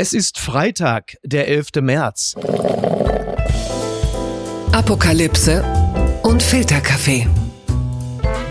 Es 0.00 0.12
ist 0.12 0.38
Freitag, 0.38 1.16
der 1.24 1.48
11. 1.48 1.70
März. 1.80 2.36
Apokalypse 4.70 5.64
und 6.22 6.40
Filterkaffee. 6.40 7.26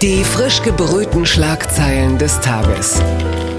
Die 0.02 0.26
frisch 0.26 0.62
gebrühten 0.62 1.26
Schlagzeilen 1.26 2.18
des 2.18 2.38
Tages. 2.42 3.02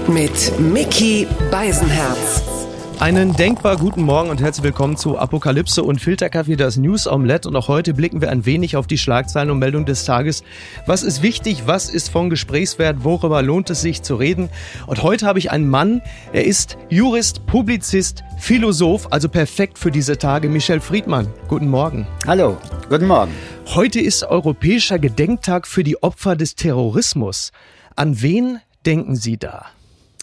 Mit 0.07 0.59
Mickey 0.59 1.25
Beisenherz. 1.49 2.58
Einen 2.99 3.33
denkbar 3.33 3.77
guten 3.77 4.03
Morgen 4.03 4.29
und 4.29 4.41
herzlich 4.41 4.65
willkommen 4.65 4.97
zu 4.97 5.17
Apokalypse 5.17 5.83
und 5.83 6.01
Filterkaffee, 6.01 6.57
das 6.57 6.75
News 6.75 7.07
Omelette. 7.07 7.47
Und 7.47 7.55
auch 7.55 7.69
heute 7.69 7.93
blicken 7.93 8.19
wir 8.19 8.29
ein 8.29 8.45
wenig 8.45 8.75
auf 8.75 8.87
die 8.87 8.97
Schlagzeilen 8.97 9.49
und 9.49 9.57
Meldungen 9.57 9.85
des 9.85 10.03
Tages. 10.03 10.43
Was 10.85 11.03
ist 11.03 11.21
wichtig? 11.21 11.63
Was 11.65 11.89
ist 11.89 12.09
von 12.09 12.29
Gesprächswert? 12.29 13.05
Worüber 13.05 13.41
lohnt 13.41 13.69
es 13.69 13.79
sich 13.79 14.01
zu 14.01 14.15
reden? 14.15 14.49
Und 14.85 15.01
heute 15.01 15.25
habe 15.25 15.39
ich 15.39 15.49
einen 15.49 15.69
Mann, 15.69 16.01
er 16.33 16.43
ist 16.43 16.77
Jurist, 16.89 17.45
Publizist, 17.45 18.25
Philosoph, 18.37 19.07
also 19.11 19.29
perfekt 19.29 19.79
für 19.79 19.91
diese 19.91 20.17
Tage. 20.17 20.49
Michel 20.49 20.81
Friedmann, 20.81 21.29
guten 21.47 21.69
Morgen. 21.69 22.05
Hallo, 22.27 22.57
guten 22.89 23.07
Morgen. 23.07 23.31
Heute 23.75 24.01
ist 24.01 24.25
Europäischer 24.25 24.99
Gedenktag 24.99 25.67
für 25.67 25.85
die 25.85 26.03
Opfer 26.03 26.35
des 26.35 26.55
Terrorismus. 26.55 27.53
An 27.95 28.21
wen 28.21 28.59
denken 28.85 29.15
Sie 29.15 29.37
da? 29.37 29.67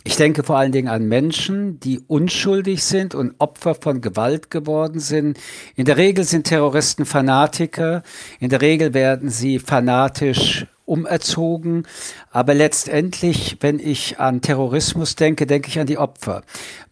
Ich 0.06 0.14
denke 0.14 0.44
vor 0.44 0.56
allen 0.56 0.70
Dingen 0.70 0.86
an 0.86 1.08
Menschen, 1.08 1.80
die 1.80 1.98
unschuldig 1.98 2.84
sind 2.84 3.16
und 3.16 3.34
Opfer 3.38 3.74
von 3.74 4.00
Gewalt 4.00 4.52
geworden 4.52 5.00
sind. 5.00 5.36
In 5.74 5.84
der 5.84 5.96
Regel 5.96 6.22
sind 6.22 6.46
Terroristen 6.46 7.04
Fanatiker. 7.04 8.04
In 8.38 8.48
der 8.48 8.60
Regel 8.60 8.94
werden 8.94 9.30
sie 9.30 9.58
fanatisch 9.58 10.68
umerzogen. 10.84 11.88
Aber 12.30 12.54
letztendlich, 12.54 13.56
wenn 13.58 13.80
ich 13.80 14.20
an 14.20 14.42
Terrorismus 14.42 15.16
denke, 15.16 15.44
denke 15.44 15.70
ich 15.70 15.80
an 15.80 15.88
die 15.88 15.98
Opfer. 15.98 16.42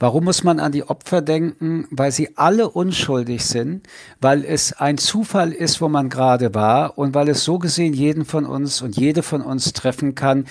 Warum 0.01 0.25
muss 0.25 0.43
man 0.43 0.59
an 0.59 0.73
die 0.73 0.83
Opfer 0.83 1.23
denken? 1.23 1.87
Weil 1.93 2.11
sie 2.11 2.37
alle 2.37 2.69
unschuldig 2.69 3.45
sind, 3.45 3.87
weil 4.21 4.45
es 4.45 4.73
ein 4.73 4.99
Zufall 4.99 5.53
ist, 5.53 5.81
wo 5.81 5.89
man 5.89 6.09
gerade 6.09 6.53
war 6.53 6.99
und 6.99 7.15
weil 7.15 7.29
es 7.29 7.45
so 7.45 7.61
gesehen 7.61 7.93
jeden 7.93 8.25
von 8.25 8.45
uns 8.45 8.83
und 8.83 8.97
jede 8.97 9.23
von 9.23 9.41
uns 9.41 9.73
treffen 9.73 10.17
kann, 10.17 10.47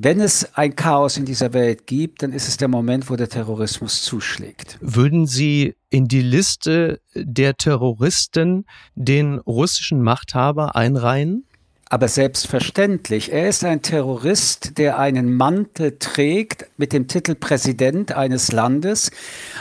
wenn 0.00 0.20
es 0.20 0.54
ein 0.54 0.76
Chaos 0.76 1.16
in 1.16 1.24
dieser 1.24 1.52
Welt 1.52 1.88
gibt, 1.88 2.22
dann 2.22 2.32
ist 2.32 2.46
es 2.46 2.56
der 2.56 2.68
Moment, 2.68 3.10
wo 3.10 3.16
der 3.16 3.28
Terrorismus 3.28 4.02
zuschlägt. 4.02 4.78
Würden 4.80 5.26
Sie 5.26 5.74
in 5.90 6.06
die 6.06 6.22
Liste 6.22 7.00
der 7.14 7.56
Terroristen 7.56 8.64
den 8.94 9.38
russischen 9.38 10.00
Machthaber 10.00 10.76
einreihen? 10.76 11.47
Aber 11.90 12.08
selbstverständlich, 12.08 13.32
er 13.32 13.48
ist 13.48 13.64
ein 13.64 13.80
Terrorist, 13.80 14.76
der 14.76 14.98
einen 14.98 15.34
Mantel 15.34 15.96
trägt 15.98 16.66
mit 16.76 16.92
dem 16.92 17.08
Titel 17.08 17.34
Präsident 17.34 18.12
eines 18.12 18.52
Landes. 18.52 19.10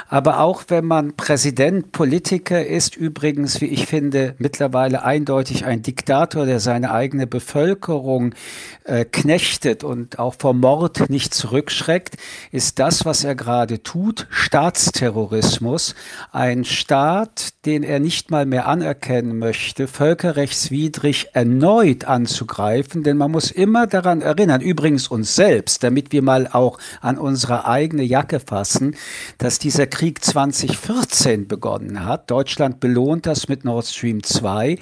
Aber 0.09 0.41
auch 0.41 0.65
wenn 0.67 0.85
man 0.85 1.15
Präsident, 1.15 1.93
Politiker 1.93 2.65
ist, 2.65 2.97
übrigens, 2.97 3.61
wie 3.61 3.67
ich 3.67 3.85
finde, 3.85 4.35
mittlerweile 4.39 5.03
eindeutig 5.03 5.63
ein 5.63 5.83
Diktator, 5.83 6.45
der 6.45 6.59
seine 6.59 6.91
eigene 6.91 7.27
Bevölkerung 7.27 8.35
äh, 8.83 9.05
knechtet 9.05 9.85
und 9.85 10.19
auch 10.19 10.35
vor 10.37 10.53
Mord 10.53 11.09
nicht 11.09 11.33
zurückschreckt, 11.33 12.17
ist 12.51 12.79
das, 12.79 13.05
was 13.05 13.23
er 13.23 13.35
gerade 13.35 13.83
tut, 13.83 14.27
Staatsterrorismus. 14.29 15.95
Ein 16.33 16.65
Staat, 16.65 17.65
den 17.65 17.83
er 17.83 17.99
nicht 17.99 18.31
mal 18.31 18.45
mehr 18.45 18.67
anerkennen 18.67 19.39
möchte, 19.39 19.87
völkerrechtswidrig 19.87 21.29
erneut 21.33 22.05
anzugreifen, 22.17 23.03
denn 23.03 23.15
man 23.15 23.29
muss 23.29 23.51
immer 23.51 23.85
daran 23.85 24.21
erinnern, 24.21 24.61
übrigens 24.61 25.07
uns 25.07 25.35
selbst, 25.35 25.83
damit 25.83 26.11
wir 26.11 26.23
mal 26.23 26.47
auch 26.51 26.79
an 26.99 27.19
unsere 27.19 27.67
eigene 27.67 28.01
Jacke 28.01 28.39
fassen, 28.39 28.95
dass 29.37 29.59
dieser 29.59 29.85
Krieg 29.85 30.25
2014 30.25 31.47
begonnen 31.47 32.05
hat. 32.05 32.31
Deutschland 32.31 32.79
belohnt 32.79 33.27
das 33.27 33.47
mit 33.47 33.65
Nord 33.65 33.85
Stream 33.85 34.23
2. 34.23 34.79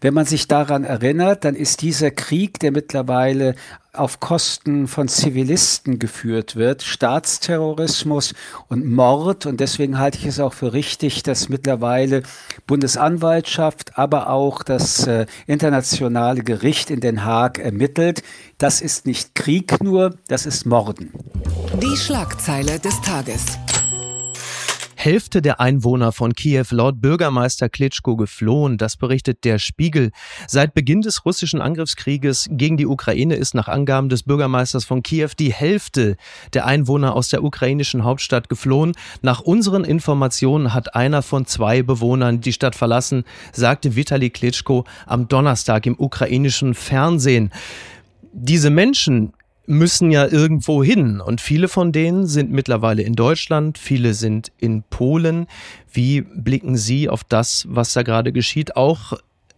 Wenn 0.00 0.14
man 0.14 0.24
sich 0.24 0.48
daran 0.48 0.84
erinnert, 0.84 1.44
dann 1.44 1.54
ist 1.54 1.82
dieser 1.82 2.10
Krieg, 2.10 2.58
der 2.58 2.72
mittlerweile 2.72 3.54
auf 3.92 4.20
Kosten 4.20 4.86
von 4.86 5.08
Zivilisten 5.08 5.98
geführt 5.98 6.56
wird, 6.56 6.82
Staatsterrorismus 6.82 8.34
und 8.68 8.86
Mord. 8.86 9.46
Und 9.46 9.60
deswegen 9.60 9.98
halte 9.98 10.18
ich 10.18 10.26
es 10.26 10.40
auch 10.40 10.52
für 10.52 10.72
richtig, 10.72 11.22
dass 11.22 11.48
mittlerweile 11.48 12.22
Bundesanwaltschaft, 12.66 13.98
aber 13.98 14.30
auch 14.30 14.62
das 14.62 15.06
äh, 15.06 15.26
internationale 15.46 16.42
Gericht 16.42 16.90
in 16.90 17.00
Den 17.00 17.24
Haag 17.24 17.58
ermittelt. 17.58 18.22
Das 18.58 18.80
ist 18.80 19.06
nicht 19.06 19.34
Krieg 19.34 19.82
nur, 19.82 20.16
das 20.28 20.46
ist 20.46 20.66
Morden. 20.66 21.12
Die 21.82 21.96
Schlagzeile 21.96 22.78
des 22.78 23.00
Tages. 23.00 23.58
Hälfte 25.00 25.42
der 25.42 25.60
Einwohner 25.60 26.10
von 26.10 26.32
Kiew 26.32 26.64
laut 26.70 27.00
Bürgermeister 27.00 27.68
Klitschko 27.68 28.16
geflohen. 28.16 28.78
Das 28.78 28.96
berichtet 28.96 29.44
der 29.44 29.60
Spiegel. 29.60 30.10
Seit 30.48 30.74
Beginn 30.74 31.02
des 31.02 31.24
russischen 31.24 31.60
Angriffskrieges 31.60 32.48
gegen 32.50 32.76
die 32.76 32.86
Ukraine 32.86 33.36
ist 33.36 33.54
nach 33.54 33.68
Angaben 33.68 34.08
des 34.08 34.24
Bürgermeisters 34.24 34.84
von 34.84 35.04
Kiew 35.04 35.30
die 35.38 35.52
Hälfte 35.52 36.16
der 36.52 36.66
Einwohner 36.66 37.14
aus 37.14 37.28
der 37.28 37.44
ukrainischen 37.44 38.02
Hauptstadt 38.02 38.48
geflohen. 38.48 38.94
Nach 39.22 39.38
unseren 39.38 39.84
Informationen 39.84 40.74
hat 40.74 40.96
einer 40.96 41.22
von 41.22 41.46
zwei 41.46 41.84
Bewohnern 41.84 42.40
die 42.40 42.52
Stadt 42.52 42.74
verlassen, 42.74 43.22
sagte 43.52 43.94
Vitali 43.94 44.30
Klitschko 44.30 44.84
am 45.06 45.28
Donnerstag 45.28 45.86
im 45.86 45.94
ukrainischen 45.96 46.74
Fernsehen. 46.74 47.52
Diese 48.32 48.70
Menschen 48.70 49.32
müssen 49.68 50.10
ja 50.10 50.26
irgendwo 50.26 50.82
hin 50.82 51.20
und 51.20 51.40
viele 51.40 51.68
von 51.68 51.92
denen 51.92 52.26
sind 52.26 52.50
mittlerweile 52.50 53.02
in 53.02 53.14
Deutschland, 53.14 53.78
viele 53.78 54.14
sind 54.14 54.50
in 54.58 54.82
Polen. 54.82 55.46
Wie 55.92 56.22
blicken 56.22 56.76
Sie 56.76 57.08
auf 57.08 57.22
das, 57.22 57.66
was 57.68 57.92
da 57.92 58.02
gerade 58.02 58.32
geschieht, 58.32 58.76
auch 58.76 59.12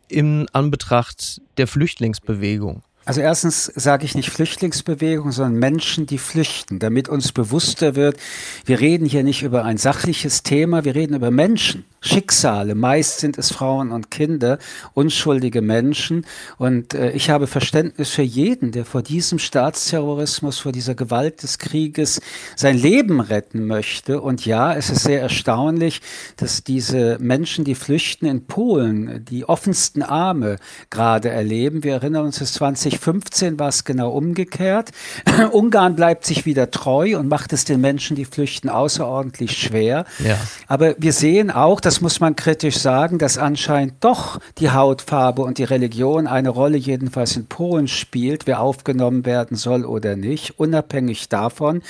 im 0.09 0.47
Anbetracht 0.53 1.41
der 1.57 1.69
Flüchtlingsbewegung? 1.69 2.83
Also 3.05 3.23
erstens 3.23 3.65
sage 3.75 4.05
ich 4.05 4.15
nicht 4.15 4.31
Flüchtlingsbewegung, 4.31 5.33
sondern 5.33 5.59
Menschen, 5.59 6.07
die 6.07 6.19
flüchten, 6.19 6.79
damit 6.79 7.09
uns 7.09 7.33
bewusster 7.33 7.97
wird, 7.97 8.19
wir 8.67 8.81
reden 8.81 9.07
hier 9.07 9.25
nicht 9.25 9.43
über 9.43 9.65
ein 9.65 9.79
sachliches 9.79 10.43
Thema, 10.43 10.85
wir 10.85 10.95
reden 10.95 11.15
über 11.15 11.31
Menschen, 11.31 11.85
Schicksale. 12.01 12.75
Meist 12.75 13.19
sind 13.21 13.39
es 13.39 13.53
Frauen 13.53 13.93
und 13.93 14.11
Kinder, 14.11 14.59
unschuldige 14.95 15.63
Menschen. 15.63 16.27
Und 16.59 16.95
äh, 16.95 17.13
ich 17.13 17.31
habe 17.31 17.47
Verständnis 17.47 18.11
für 18.11 18.23
jeden, 18.23 18.73
der 18.73 18.85
vor 18.85 19.03
diesem 19.03 19.39
Staatsterrorismus, 19.39 20.59
vor 20.59 20.73
dieser 20.73 20.95
Gewalt 20.95 21.43
des 21.43 21.59
Krieges 21.59 22.21
sein 22.57 22.77
Leben 22.79 23.21
retten 23.21 23.67
möchte. 23.67 24.21
Und 24.21 24.47
ja, 24.47 24.75
es 24.75 24.91
ist 24.91 25.03
sehr 25.03 25.21
erstaunlich, 25.21 26.01
dass 26.37 26.65
diese 26.65 27.19
Menschen, 27.21 27.65
die 27.65 27.75
flüchten 27.75 28.27
in 28.27 28.47
Polen, 28.47 29.25
die 29.25 29.49
offensten 29.49 30.03
Arme 30.03 30.57
gerade 30.91 31.29
erleben. 31.29 31.85
Wir 31.85 31.95
erinnern 31.95 32.27
uns, 32.27 32.39
20 32.41 32.91
2015 32.91 33.59
war 33.59 33.69
es 33.69 33.85
genau 33.85 34.11
umgekehrt. 34.11 34.91
Ungarn 35.53 35.97
bleibt 35.97 36.25
sich 36.25 36.47
wieder 36.47 36.71
treu 36.71 37.19
und 37.19 37.29
macht 37.29 37.53
es 37.53 37.65
den 37.65 37.81
Menschen, 37.81 38.17
die 38.17 38.25
flüchten, 38.25 38.69
außerordentlich 38.69 39.57
schwer. 39.57 40.05
Ja. 40.19 40.39
Aber 40.67 40.95
wir 40.99 41.13
sehen 41.13 41.51
auch, 41.51 41.81
das 41.91 42.01
muss 42.01 42.21
man 42.21 42.37
kritisch 42.37 42.79
sagen, 42.79 43.19
dass 43.19 43.37
anscheinend 43.37 43.95
doch 43.99 44.39
die 44.59 44.71
Hautfarbe 44.71 45.43
und 45.43 45.59
die 45.59 45.65
Religion 45.65 46.29
eine 46.29 46.51
Rolle 46.51 46.77
jedenfalls 46.77 47.35
in 47.35 47.47
Polen 47.47 47.89
spielt, 47.89 48.47
wer 48.47 48.61
aufgenommen 48.61 49.27
werden 49.27 49.57
soll 49.57 49.85
oder 49.85 50.15
nicht, 50.15 50.61
unabhängig 50.61 51.29
davon. 51.29 51.83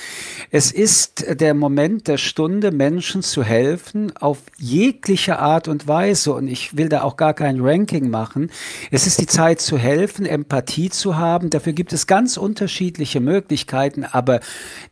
Es 0.49 0.71
ist 0.71 1.39
der 1.39 1.53
Moment 1.53 2.07
der 2.07 2.17
Stunde, 2.17 2.71
Menschen 2.71 3.21
zu 3.21 3.43
helfen 3.43 4.11
auf 4.17 4.39
jegliche 4.57 5.37
Art 5.37 5.67
und 5.67 5.87
Weise. 5.87 6.33
Und 6.33 6.47
ich 6.47 6.75
will 6.75 6.89
da 6.89 7.03
auch 7.03 7.15
gar 7.15 7.35
kein 7.35 7.61
Ranking 7.61 8.09
machen. 8.09 8.49
Es 8.89 9.05
ist 9.05 9.21
die 9.21 9.27
Zeit 9.27 9.61
zu 9.61 9.77
helfen, 9.77 10.25
Empathie 10.25 10.89
zu 10.89 11.17
haben. 11.17 11.51
Dafür 11.51 11.73
gibt 11.73 11.93
es 11.93 12.07
ganz 12.07 12.37
unterschiedliche 12.37 13.19
Möglichkeiten, 13.19 14.03
aber 14.03 14.39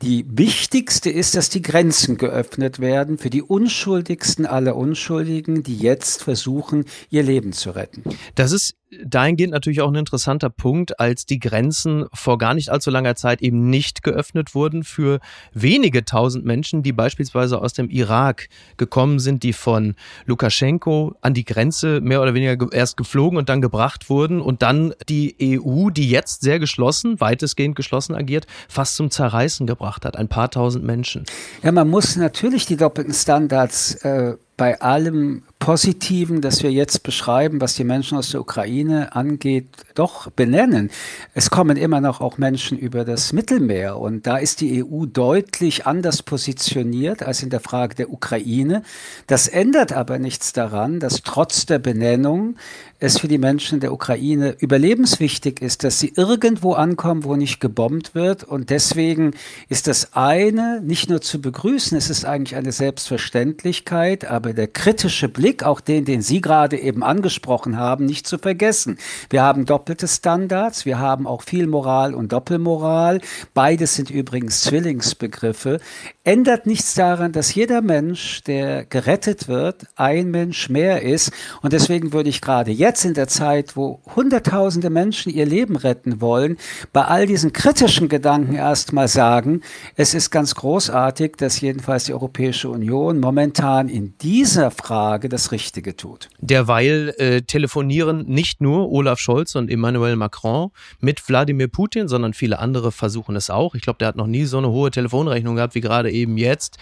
die 0.03 0.23
wichtigste 0.29 1.09
ist, 1.09 1.35
dass 1.35 1.49
die 1.49 1.63
Grenzen 1.63 2.19
geöffnet 2.19 2.77
werden 2.77 3.17
für 3.17 3.31
die 3.31 3.41
unschuldigsten 3.41 4.45
aller 4.45 4.75
Unschuldigen, 4.99 5.63
die 5.63 5.77
jetzt 5.77 6.23
versuchen, 6.23 6.83
ihr 7.09 7.23
Leben 7.23 7.53
zu 7.53 7.71
retten. 7.71 8.03
Das 8.35 8.51
ist 8.51 8.75
dahingehend 9.05 9.53
natürlich 9.53 9.79
auch 9.79 9.87
ein 9.87 9.95
interessanter 9.95 10.49
Punkt, 10.49 10.99
als 10.99 11.25
die 11.25 11.39
Grenzen 11.39 12.05
vor 12.13 12.37
gar 12.37 12.53
nicht 12.53 12.69
allzu 12.69 12.89
langer 12.89 13.15
Zeit 13.15 13.41
eben 13.41 13.69
nicht 13.69 14.03
geöffnet 14.03 14.55
wurden 14.55 14.83
für 14.83 15.19
wenige 15.53 16.03
tausend 16.03 16.43
Menschen, 16.43 16.83
die 16.83 16.91
beispielsweise 16.91 17.61
aus 17.61 17.71
dem 17.71 17.89
Irak 17.89 18.49
gekommen 18.75 19.19
sind, 19.19 19.43
die 19.43 19.53
von 19.53 19.95
Lukaschenko 20.25 21.15
an 21.21 21.33
die 21.33 21.45
Grenze 21.45 22.01
mehr 22.01 22.21
oder 22.21 22.33
weniger 22.33 22.67
erst 22.73 22.97
geflogen 22.97 23.37
und 23.37 23.47
dann 23.47 23.61
gebracht 23.61 24.09
wurden 24.09 24.41
und 24.41 24.61
dann 24.61 24.93
die 25.07 25.35
EU, 25.41 25.91
die 25.91 26.09
jetzt 26.09 26.41
sehr 26.41 26.59
geschlossen, 26.59 27.21
weitestgehend 27.21 27.77
geschlossen 27.77 28.15
agiert, 28.15 28.47
fast 28.67 28.97
zum 28.97 29.11
Zerreißen 29.11 29.65
gebracht 29.65 30.03
hat. 30.03 30.17
Ein 30.17 30.27
paar 30.27 30.51
tausend 30.51 30.83
Menschen. 30.83 31.23
Ja, 31.63 31.71
man 31.71 31.87
muss 31.87 32.17
natürlich 32.17 32.65
die 32.65 32.75
doppelten 32.75 33.13
Standards 33.13 33.95
äh, 34.03 34.35
bei 34.59 34.79
allem 34.81 35.43
Positiven, 35.59 36.39
das 36.39 36.63
wir 36.63 36.71
jetzt 36.71 37.03
beschreiben, 37.03 37.59
was 37.59 37.75
die 37.75 37.83
Menschen 37.83 38.17
aus 38.17 38.31
der 38.31 38.39
Ukraine 38.39 39.13
angeht, 39.13 39.67
doch 39.93 40.31
benennen. 40.31 40.89
Es 41.33 41.49
kommen 41.49 41.75
immer 41.75 41.99
noch 41.99 42.21
auch 42.21 42.37
Menschen 42.37 42.77
über 42.77 43.03
das 43.03 43.33
Mittelmeer 43.33 43.99
und 43.99 44.25
da 44.25 44.37
ist 44.37 44.61
die 44.61 44.83
EU 44.83 45.05
deutlich 45.05 45.85
anders 45.85 46.23
positioniert 46.23 47.23
als 47.23 47.43
in 47.43 47.49
der 47.49 47.59
Frage 47.59 47.95
der 47.95 48.09
Ukraine. 48.11 48.83
Das 49.27 49.49
ändert 49.49 49.91
aber 49.91 50.17
nichts 50.17 50.53
daran, 50.53 51.01
dass 51.01 51.23
trotz 51.23 51.65
der 51.65 51.79
Benennung 51.79 52.55
es 52.99 53.17
für 53.17 53.27
die 53.27 53.37
Menschen 53.37 53.79
der 53.79 53.93
Ukraine 53.93 54.55
überlebenswichtig 54.59 55.61
ist, 55.61 55.83
dass 55.83 55.99
sie 55.99 56.13
irgendwo 56.15 56.73
ankommen, 56.73 57.23
wo 57.23 57.35
nicht 57.35 57.61
gebombt 57.61 58.13
wird. 58.13 58.43
Und 58.43 58.69
deswegen 58.69 59.31
ist 59.69 59.87
das 59.87 60.13
eine 60.13 60.81
nicht 60.81 61.09
nur 61.09 61.21
zu 61.21 61.39
begrüßen, 61.39 61.97
es 61.97 62.09
ist 62.09 62.25
eigentlich 62.25 62.57
eine 62.57 62.73
Selbstverständlichkeit, 62.73 64.25
aber 64.25 64.53
der 64.53 64.67
kritische 64.67 65.29
Blick, 65.29 65.48
auch 65.63 65.79
den, 65.79 66.05
den 66.05 66.21
Sie 66.21 66.41
gerade 66.41 66.77
eben 66.77 67.03
angesprochen 67.03 67.77
haben, 67.77 68.05
nicht 68.05 68.27
zu 68.27 68.37
vergessen. 68.37 68.97
Wir 69.29 69.41
haben 69.41 69.65
doppelte 69.65 70.07
Standards, 70.07 70.85
wir 70.85 70.99
haben 70.99 71.25
auch 71.25 71.41
viel 71.41 71.67
Moral 71.67 72.13
und 72.13 72.31
Doppelmoral. 72.31 73.21
Beides 73.53 73.95
sind 73.95 74.09
übrigens 74.09 74.61
Zwillingsbegriffe. 74.61 75.79
Ändert 76.23 76.67
nichts 76.67 76.93
daran, 76.93 77.31
dass 77.31 77.55
jeder 77.55 77.81
Mensch, 77.81 78.43
der 78.43 78.85
gerettet 78.85 79.47
wird, 79.47 79.87
ein 79.95 80.29
Mensch 80.29 80.69
mehr 80.69 81.01
ist. 81.01 81.31
Und 81.61 81.73
deswegen 81.73 82.13
würde 82.13 82.29
ich 82.29 82.41
gerade 82.41 82.71
jetzt 82.71 82.99
jetzt 82.99 83.05
in 83.05 83.13
der 83.13 83.27
Zeit, 83.27 83.77
wo 83.77 84.01
Hunderttausende 84.15 84.89
Menschen 84.89 85.31
ihr 85.31 85.45
Leben 85.45 85.75
retten 85.75 86.21
wollen, 86.21 86.57
bei 86.91 87.05
all 87.05 87.25
diesen 87.25 87.53
kritischen 87.53 88.09
Gedanken 88.09 88.55
erstmal 88.55 89.07
sagen, 89.07 89.61
es 89.95 90.13
ist 90.13 90.31
ganz 90.31 90.55
großartig, 90.55 91.37
dass 91.37 91.61
jedenfalls 91.61 92.05
die 92.05 92.13
Europäische 92.13 92.69
Union 92.69 93.19
momentan 93.19 93.87
in 93.87 94.17
dieser 94.17 94.71
Frage 94.71 95.29
das 95.39 95.53
Richtige 95.53 95.95
tut. 95.95 96.29
Derweil 96.39 97.13
äh, 97.17 97.41
telefonieren 97.41 98.25
nicht 98.27 98.59
nur 98.59 98.91
Olaf 98.91 99.19
Scholz 99.19 99.55
und 99.55 99.71
Emmanuel 99.71 100.17
Macron 100.17 100.71
mit 100.99 101.29
Wladimir 101.29 101.69
Putin, 101.69 102.09
sondern 102.09 102.33
viele 102.33 102.59
andere 102.59 102.91
versuchen 102.91 103.37
es 103.37 103.49
auch. 103.49 103.73
Ich 103.73 103.81
glaube, 103.81 103.99
der 103.99 104.09
hat 104.09 104.17
noch 104.17 104.27
nie 104.27 104.43
so 104.43 104.57
eine 104.57 104.67
hohe 104.67 104.91
Telefonrechnung 104.91 105.55
gehabt 105.55 105.75
wie 105.75 105.81
gerade 105.81 106.11
eben 106.11 106.37
jetzt. 106.37 106.77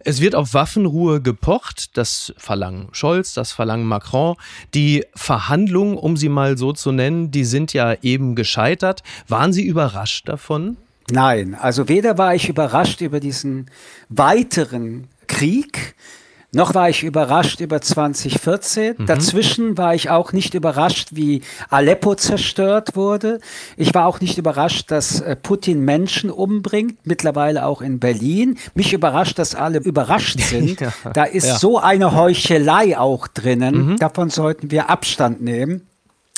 Es 0.00 0.20
wird 0.20 0.34
auf 0.34 0.52
Waffenruhe 0.52 1.20
gepocht. 1.20 1.96
Das 1.96 2.34
verlangen 2.36 2.88
Scholz, 2.90 3.34
das 3.34 3.52
verlangen 3.52 3.86
Macron. 3.86 4.34
Die 4.74 5.04
Verhandlungen, 5.14 5.96
um 5.96 6.16
sie 6.16 6.28
mal 6.28 6.58
so 6.58 6.72
zu 6.72 6.90
nennen, 6.90 7.30
die 7.30 7.44
sind 7.44 7.72
ja 7.72 7.94
eben 8.02 8.34
gescheitert. 8.34 9.04
Waren 9.28 9.52
Sie 9.52 9.64
überrascht 9.64 10.28
davon? 10.28 10.76
Nein, 11.08 11.54
also 11.54 11.88
weder 11.88 12.18
war 12.18 12.34
ich 12.34 12.48
überrascht 12.48 13.00
über 13.00 13.20
diesen 13.20 13.70
weiteren 14.08 15.08
Krieg, 15.28 15.94
noch 16.54 16.74
war 16.74 16.90
ich 16.90 17.02
überrascht 17.02 17.60
über 17.60 17.80
2014. 17.80 18.96
Mhm. 18.98 19.06
Dazwischen 19.06 19.78
war 19.78 19.94
ich 19.94 20.10
auch 20.10 20.32
nicht 20.32 20.52
überrascht, 20.52 21.08
wie 21.12 21.40
Aleppo 21.70 22.14
zerstört 22.14 22.94
wurde. 22.94 23.40
Ich 23.78 23.94
war 23.94 24.06
auch 24.06 24.20
nicht 24.20 24.36
überrascht, 24.36 24.90
dass 24.90 25.20
äh, 25.20 25.34
Putin 25.34 25.80
Menschen 25.80 26.30
umbringt, 26.30 26.98
mittlerweile 27.04 27.64
auch 27.64 27.80
in 27.80 28.00
Berlin. 28.00 28.58
Mich 28.74 28.92
überrascht, 28.92 29.38
dass 29.38 29.54
alle 29.54 29.78
überrascht 29.78 30.40
sind. 30.50 30.80
ja. 30.80 30.92
Da 31.14 31.24
ist 31.24 31.46
ja. 31.46 31.58
so 31.58 31.78
eine 31.78 32.14
Heuchelei 32.14 32.98
auch 32.98 33.28
drinnen. 33.28 33.92
Mhm. 33.92 33.96
Davon 33.96 34.28
sollten 34.28 34.70
wir 34.70 34.90
Abstand 34.90 35.40
nehmen. 35.40 35.86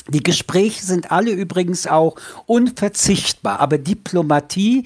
Die 0.07 0.23
Gespräche 0.23 0.85
sind 0.85 1.11
alle 1.11 1.31
übrigens 1.31 1.87
auch 1.87 2.15
unverzichtbar, 2.45 3.59
aber 3.59 3.79
Diplomatie 3.79 4.85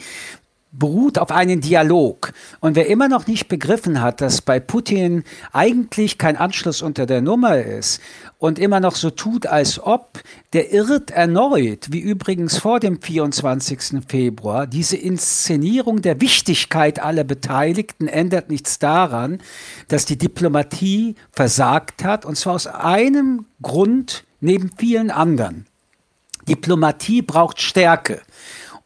beruht 0.71 1.18
auf 1.18 1.31
einen 1.31 1.62
Dialog. 1.62 2.31
Und 2.60 2.75
wer 2.75 2.88
immer 2.88 3.07
noch 3.07 3.27
nicht 3.27 3.48
begriffen 3.48 4.01
hat, 4.01 4.21
dass 4.21 4.42
bei 4.42 4.60
Putin 4.60 5.24
eigentlich 5.51 6.18
kein 6.18 6.38
Anschluss 6.38 6.81
unter 6.81 7.06
der 7.06 7.21
Nummer 7.21 7.57
ist 7.57 8.01
und 8.38 8.60
immer 8.60 8.80
noch 8.80 8.95
so 8.95 9.10
tut, 9.10 9.48
als 9.48 9.80
ob, 9.80 10.21
der 10.54 10.71
irrt 10.71 11.12
erneut, 11.12 11.88
wie 11.92 12.00
übrigens 12.00 12.57
vor 12.57 12.80
dem 12.80 13.01
24. 13.01 14.04
Februar. 14.07 14.68
Diese 14.68 14.98
Inszenierung 14.98 16.01
der 16.01 16.21
Wichtigkeit 16.21 17.00
aller 17.00 17.24
Beteiligten 17.24 18.07
ändert 18.07 18.50
nichts 18.50 18.80
daran, 18.80 19.39
dass 19.88 20.06
die 20.06 20.18
Diplomatie 20.18 21.15
versagt 21.31 22.04
hat, 22.04 22.25
und 22.25 22.38
zwar 22.38 22.54
aus 22.54 22.68
einem 22.68 23.45
Grund 23.62 24.24
neben 24.39 24.72
vielen 24.77 25.12
anderen. 25.12 25.65
Diplomatie 26.48 27.22
braucht 27.22 27.62
Stärke. 27.62 28.22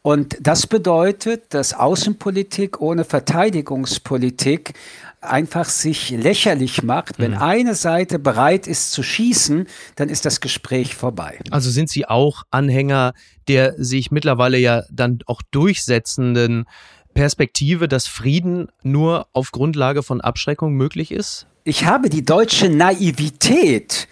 Und 0.06 0.36
das 0.42 0.66
bedeutet, 0.66 1.54
dass 1.54 1.72
Außenpolitik 1.72 2.78
ohne 2.78 3.06
Verteidigungspolitik 3.06 4.74
einfach 5.22 5.70
sich 5.70 6.10
lächerlich 6.10 6.82
macht. 6.82 7.18
Wenn 7.18 7.30
mhm. 7.30 7.38
eine 7.38 7.74
Seite 7.74 8.18
bereit 8.18 8.66
ist 8.66 8.92
zu 8.92 9.02
schießen, 9.02 9.66
dann 9.96 10.10
ist 10.10 10.26
das 10.26 10.42
Gespräch 10.42 10.94
vorbei. 10.94 11.38
Also 11.50 11.70
sind 11.70 11.88
Sie 11.88 12.04
auch 12.06 12.42
Anhänger 12.50 13.14
der 13.48 13.82
sich 13.82 14.10
mittlerweile 14.10 14.58
ja 14.58 14.82
dann 14.90 15.20
auch 15.24 15.40
durchsetzenden 15.50 16.66
Perspektive, 17.14 17.88
dass 17.88 18.06
Frieden 18.06 18.68
nur 18.82 19.26
auf 19.32 19.52
Grundlage 19.52 20.02
von 20.02 20.20
Abschreckung 20.20 20.74
möglich 20.74 21.12
ist? 21.12 21.46
Ich 21.64 21.86
habe 21.86 22.10
die 22.10 22.26
deutsche 22.26 22.68
Naivität 22.68 24.06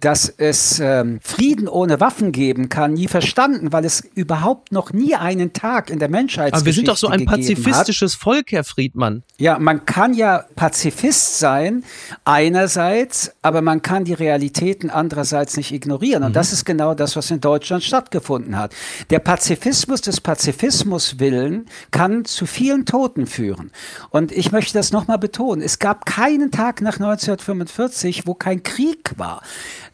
dass 0.00 0.28
es 0.28 0.80
ähm, 0.80 1.20
Frieden 1.22 1.68
ohne 1.68 2.00
Waffen 2.00 2.32
geben 2.32 2.68
kann, 2.68 2.94
nie 2.94 3.08
verstanden, 3.08 3.72
weil 3.72 3.84
es 3.84 4.00
überhaupt 4.14 4.72
noch 4.72 4.92
nie 4.92 5.14
einen 5.14 5.52
Tag 5.52 5.90
in 5.90 5.98
der 5.98 6.08
Menschheitsgeschichte 6.08 6.56
Aber 6.56 6.66
wir 6.66 6.72
sind 6.72 6.88
doch 6.88 6.96
so 6.96 7.08
ein 7.08 7.24
pazifistisches 7.24 8.14
hat. 8.14 8.20
Volk, 8.20 8.52
Herr 8.52 8.64
Friedmann. 8.64 9.22
Ja, 9.38 9.58
man 9.58 9.84
kann 9.84 10.14
ja 10.14 10.44
Pazifist 10.54 11.38
sein, 11.38 11.84
einerseits, 12.24 13.32
aber 13.42 13.62
man 13.62 13.82
kann 13.82 14.04
die 14.04 14.12
Realitäten 14.12 14.90
andererseits 14.90 15.56
nicht 15.56 15.72
ignorieren. 15.72 16.22
Und 16.22 16.30
mhm. 16.30 16.34
das 16.34 16.52
ist 16.52 16.64
genau 16.64 16.94
das, 16.94 17.16
was 17.16 17.30
in 17.30 17.40
Deutschland 17.40 17.82
stattgefunden 17.82 18.58
hat. 18.58 18.74
Der 19.10 19.18
Pazifismus 19.18 20.00
des 20.00 20.20
Pazifismus 20.20 21.18
willen 21.18 21.66
kann 21.90 22.24
zu 22.24 22.46
vielen 22.46 22.86
Toten 22.86 23.26
führen. 23.26 23.72
Und 24.10 24.32
ich 24.32 24.52
möchte 24.52 24.74
das 24.74 24.92
nochmal 24.92 25.18
betonen. 25.18 25.62
Es 25.62 25.78
gab 25.78 26.06
keinen 26.06 26.50
Tag 26.50 26.80
nach 26.82 26.94
1945, 26.94 28.26
wo 28.26 28.34
kein 28.34 28.62
Krieg 28.62 29.12
war 29.16 29.42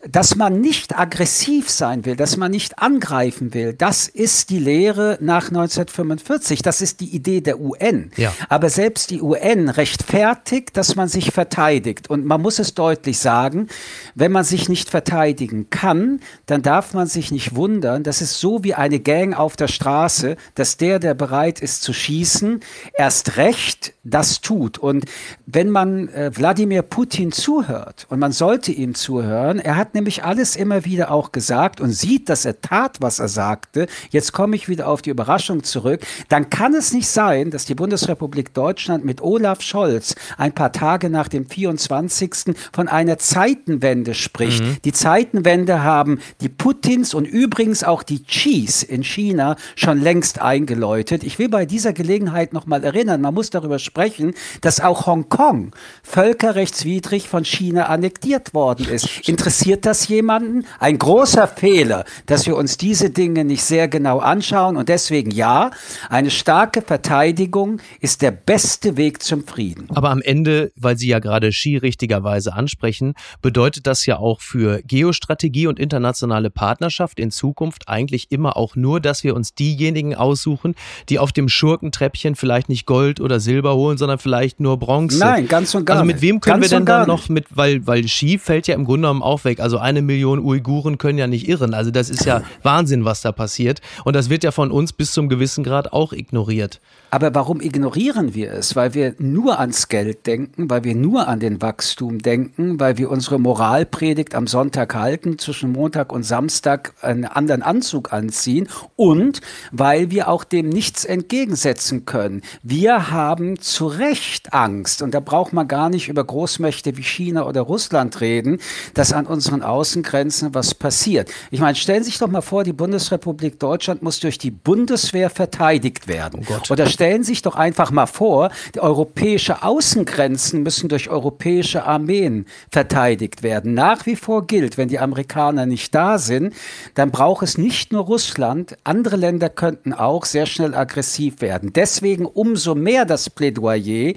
dass 0.06 0.36
man 0.36 0.60
nicht 0.60 0.98
aggressiv 0.98 1.70
sein 1.70 2.04
will, 2.04 2.16
dass 2.16 2.36
man 2.36 2.50
nicht 2.50 2.78
angreifen 2.78 3.54
will, 3.54 3.72
das 3.72 4.08
ist 4.08 4.50
die 4.50 4.58
Lehre 4.58 5.18
nach 5.20 5.48
1945. 5.48 6.62
Das 6.62 6.80
ist 6.80 7.00
die 7.00 7.14
Idee 7.14 7.40
der 7.40 7.60
UN. 7.60 8.10
Ja. 8.16 8.32
Aber 8.48 8.70
selbst 8.70 9.10
die 9.10 9.20
UN 9.20 9.68
rechtfertigt, 9.68 10.76
dass 10.76 10.96
man 10.96 11.08
sich 11.08 11.32
verteidigt. 11.32 12.10
Und 12.10 12.24
man 12.24 12.40
muss 12.40 12.58
es 12.58 12.74
deutlich 12.74 13.18
sagen, 13.18 13.68
wenn 14.14 14.32
man 14.32 14.44
sich 14.44 14.68
nicht 14.68 14.90
verteidigen 14.90 15.70
kann, 15.70 16.20
dann 16.46 16.62
darf 16.62 16.94
man 16.94 17.06
sich 17.06 17.30
nicht 17.32 17.54
wundern. 17.54 18.02
Das 18.02 18.22
ist 18.22 18.38
so 18.40 18.64
wie 18.64 18.74
eine 18.74 19.00
Gang 19.00 19.36
auf 19.36 19.56
der 19.56 19.68
Straße, 19.68 20.36
dass 20.54 20.76
der, 20.76 20.98
der 20.98 21.14
bereit 21.14 21.60
ist 21.60 21.82
zu 21.82 21.92
schießen, 21.92 22.60
erst 22.94 23.36
recht 23.36 23.94
das 24.04 24.40
tut. 24.40 24.78
Und 24.78 25.04
wenn 25.46 25.70
man 25.70 26.08
äh, 26.08 26.30
Wladimir 26.34 26.82
Putin 26.82 27.32
zuhört, 27.32 28.06
und 28.08 28.18
man 28.18 28.32
sollte 28.32 28.72
ihm 28.72 28.94
zuhören, 28.94 29.58
er 29.68 29.76
hat 29.76 29.94
nämlich 29.94 30.24
alles 30.24 30.56
immer 30.56 30.86
wieder 30.86 31.10
auch 31.10 31.30
gesagt 31.30 31.82
und 31.82 31.92
sieht, 31.92 32.30
dass 32.30 32.46
er 32.46 32.62
tat, 32.62 33.02
was 33.02 33.18
er 33.18 33.28
sagte. 33.28 33.86
Jetzt 34.08 34.32
komme 34.32 34.56
ich 34.56 34.66
wieder 34.66 34.88
auf 34.88 35.02
die 35.02 35.10
Überraschung 35.10 35.62
zurück. 35.62 36.00
Dann 36.30 36.48
kann 36.48 36.72
es 36.74 36.94
nicht 36.94 37.06
sein, 37.06 37.50
dass 37.50 37.66
die 37.66 37.74
Bundesrepublik 37.74 38.54
Deutschland 38.54 39.04
mit 39.04 39.20
Olaf 39.20 39.60
Scholz 39.60 40.14
ein 40.38 40.54
paar 40.54 40.72
Tage 40.72 41.10
nach 41.10 41.28
dem 41.28 41.46
24. 41.46 42.56
von 42.72 42.88
einer 42.88 43.18
Zeitenwende 43.18 44.14
spricht. 44.14 44.64
Mhm. 44.64 44.78
Die 44.86 44.94
Zeitenwende 44.94 45.82
haben 45.82 46.20
die 46.40 46.48
Putins 46.48 47.12
und 47.12 47.26
übrigens 47.26 47.84
auch 47.84 48.02
die 48.02 48.24
Xis 48.24 48.82
in 48.82 49.04
China 49.04 49.56
schon 49.76 50.00
längst 50.00 50.40
eingeläutet. 50.40 51.22
Ich 51.24 51.38
will 51.38 51.50
bei 51.50 51.66
dieser 51.66 51.92
Gelegenheit 51.92 52.54
nochmal 52.54 52.82
erinnern, 52.84 53.20
man 53.20 53.34
muss 53.34 53.50
darüber 53.50 53.78
sprechen, 53.78 54.32
dass 54.62 54.80
auch 54.80 55.04
Hongkong 55.04 55.72
völkerrechtswidrig 56.02 57.28
von 57.28 57.44
China 57.44 57.88
annektiert 57.88 58.54
worden 58.54 58.88
ist. 58.88 59.28
Interessiert 59.58 59.86
das 59.86 60.06
jemanden? 60.06 60.66
Ein 60.78 60.98
großer 60.98 61.48
Fehler, 61.48 62.04
dass 62.26 62.46
wir 62.46 62.56
uns 62.56 62.76
diese 62.76 63.10
Dinge 63.10 63.44
nicht 63.44 63.64
sehr 63.64 63.88
genau 63.88 64.20
anschauen 64.20 64.76
und 64.76 64.88
deswegen 64.88 65.32
ja, 65.32 65.72
eine 66.08 66.30
starke 66.30 66.80
Verteidigung 66.80 67.80
ist 67.98 68.22
der 68.22 68.30
beste 68.30 68.96
Weg 68.96 69.20
zum 69.20 69.44
Frieden. 69.44 69.88
Aber 69.96 70.10
am 70.10 70.22
Ende, 70.22 70.70
weil 70.76 70.96
Sie 70.96 71.08
ja 71.08 71.18
gerade 71.18 71.50
Xi 71.50 71.76
richtigerweise 71.76 72.52
ansprechen, 72.52 73.14
bedeutet 73.42 73.88
das 73.88 74.06
ja 74.06 74.18
auch 74.18 74.40
für 74.42 74.80
Geostrategie 74.86 75.66
und 75.66 75.80
internationale 75.80 76.50
Partnerschaft 76.50 77.18
in 77.18 77.32
Zukunft 77.32 77.88
eigentlich 77.88 78.30
immer 78.30 78.56
auch 78.56 78.76
nur, 78.76 79.00
dass 79.00 79.24
wir 79.24 79.34
uns 79.34 79.54
diejenigen 79.54 80.14
aussuchen, 80.14 80.76
die 81.08 81.18
auf 81.18 81.32
dem 81.32 81.48
Schurkentreppchen 81.48 82.36
vielleicht 82.36 82.68
nicht 82.68 82.86
Gold 82.86 83.20
oder 83.20 83.40
Silber 83.40 83.74
holen, 83.74 83.98
sondern 83.98 84.20
vielleicht 84.20 84.60
nur 84.60 84.78
Bronze. 84.78 85.18
Nein, 85.18 85.48
ganz 85.48 85.74
und 85.74 85.84
gar 85.84 85.96
Also 85.96 86.06
mit 86.06 86.20
wem 86.20 86.38
können 86.38 86.62
wir 86.62 86.68
denn 86.68 86.86
dann 86.86 87.08
noch 87.08 87.28
mit, 87.28 87.46
weil, 87.50 87.84
weil 87.88 88.06
Ski 88.06 88.38
fällt 88.38 88.68
ja 88.68 88.76
im 88.76 88.84
Grunde 88.84 89.08
genommen 89.08 89.22
auch 89.24 89.37
auch 89.38 89.44
weg. 89.44 89.60
Also 89.60 89.78
eine 89.78 90.02
Million 90.02 90.38
Uiguren 90.40 90.98
können 90.98 91.18
ja 91.18 91.26
nicht 91.26 91.48
irren. 91.48 91.74
Also 91.74 91.90
das 91.90 92.10
ist 92.10 92.24
ja 92.24 92.42
Wahnsinn, 92.62 93.04
was 93.04 93.22
da 93.22 93.32
passiert. 93.32 93.80
Und 94.04 94.16
das 94.16 94.30
wird 94.30 94.44
ja 94.44 94.50
von 94.50 94.70
uns 94.70 94.92
bis 94.92 95.12
zum 95.12 95.28
gewissen 95.28 95.64
Grad 95.64 95.92
auch 95.92 96.12
ignoriert. 96.12 96.80
Aber 97.10 97.34
warum 97.34 97.60
ignorieren 97.60 98.34
wir 98.34 98.52
es? 98.52 98.76
Weil 98.76 98.92
wir 98.92 99.14
nur 99.18 99.58
ans 99.58 99.88
Geld 99.88 100.26
denken, 100.26 100.68
weil 100.68 100.84
wir 100.84 100.94
nur 100.94 101.26
an 101.26 101.40
den 101.40 101.62
Wachstum 101.62 102.18
denken, 102.18 102.78
weil 102.80 102.98
wir 102.98 103.10
unsere 103.10 103.38
Moralpredigt 103.38 104.34
am 104.34 104.46
Sonntag 104.46 104.94
halten, 104.94 105.38
zwischen 105.38 105.72
Montag 105.72 106.12
und 106.12 106.24
Samstag 106.24 106.92
einen 107.00 107.24
anderen 107.24 107.62
Anzug 107.62 108.12
anziehen 108.12 108.68
und 108.96 109.40
weil 109.72 110.10
wir 110.10 110.28
auch 110.28 110.44
dem 110.44 110.68
nichts 110.68 111.06
entgegensetzen 111.06 112.04
können. 112.04 112.42
Wir 112.62 113.10
haben 113.10 113.58
zu 113.58 113.86
Recht 113.86 114.52
Angst 114.52 115.00
und 115.00 115.14
da 115.14 115.20
braucht 115.20 115.54
man 115.54 115.66
gar 115.66 115.88
nicht 115.88 116.08
über 116.08 116.24
Großmächte 116.24 116.96
wie 116.98 117.02
China 117.02 117.46
oder 117.46 117.62
Russland 117.62 118.20
reden, 118.20 118.58
dass 118.92 119.12
an 119.14 119.26
unseren 119.28 119.62
Außengrenzen 119.62 120.54
was 120.54 120.74
passiert. 120.74 121.30
Ich 121.50 121.60
meine, 121.60 121.76
stellen 121.76 122.02
Sie 122.02 122.10
sich 122.10 122.18
doch 122.18 122.28
mal 122.28 122.40
vor, 122.40 122.64
die 122.64 122.72
Bundesrepublik 122.72 123.58
Deutschland 123.58 124.02
muss 124.02 124.20
durch 124.20 124.38
die 124.38 124.50
Bundeswehr 124.50 125.30
verteidigt 125.30 126.08
werden. 126.08 126.46
Oh 126.48 126.72
oder 126.72 126.86
stellen 126.86 127.22
Sie 127.22 127.32
sich 127.32 127.42
doch 127.42 127.56
einfach 127.56 127.90
mal 127.90 128.06
vor, 128.06 128.50
die 128.74 128.80
europäische 128.80 129.62
Außengrenzen 129.62 130.62
müssen 130.62 130.88
durch 130.88 131.08
europäische 131.08 131.84
Armeen 131.84 132.46
verteidigt 132.70 133.42
werden. 133.42 133.74
Nach 133.74 134.06
wie 134.06 134.16
vor 134.16 134.46
gilt, 134.46 134.78
wenn 134.78 134.88
die 134.88 134.98
Amerikaner 134.98 135.66
nicht 135.66 135.94
da 135.94 136.18
sind, 136.18 136.54
dann 136.94 137.10
braucht 137.10 137.42
es 137.42 137.58
nicht 137.58 137.92
nur 137.92 138.04
Russland, 138.04 138.76
andere 138.84 139.16
Länder 139.16 139.48
könnten 139.48 139.92
auch 139.92 140.24
sehr 140.24 140.46
schnell 140.46 140.74
aggressiv 140.74 141.40
werden. 141.40 141.72
Deswegen 141.72 142.26
umso 142.26 142.74
mehr 142.74 143.04
das 143.04 143.30
Plädoyer, 143.30 144.14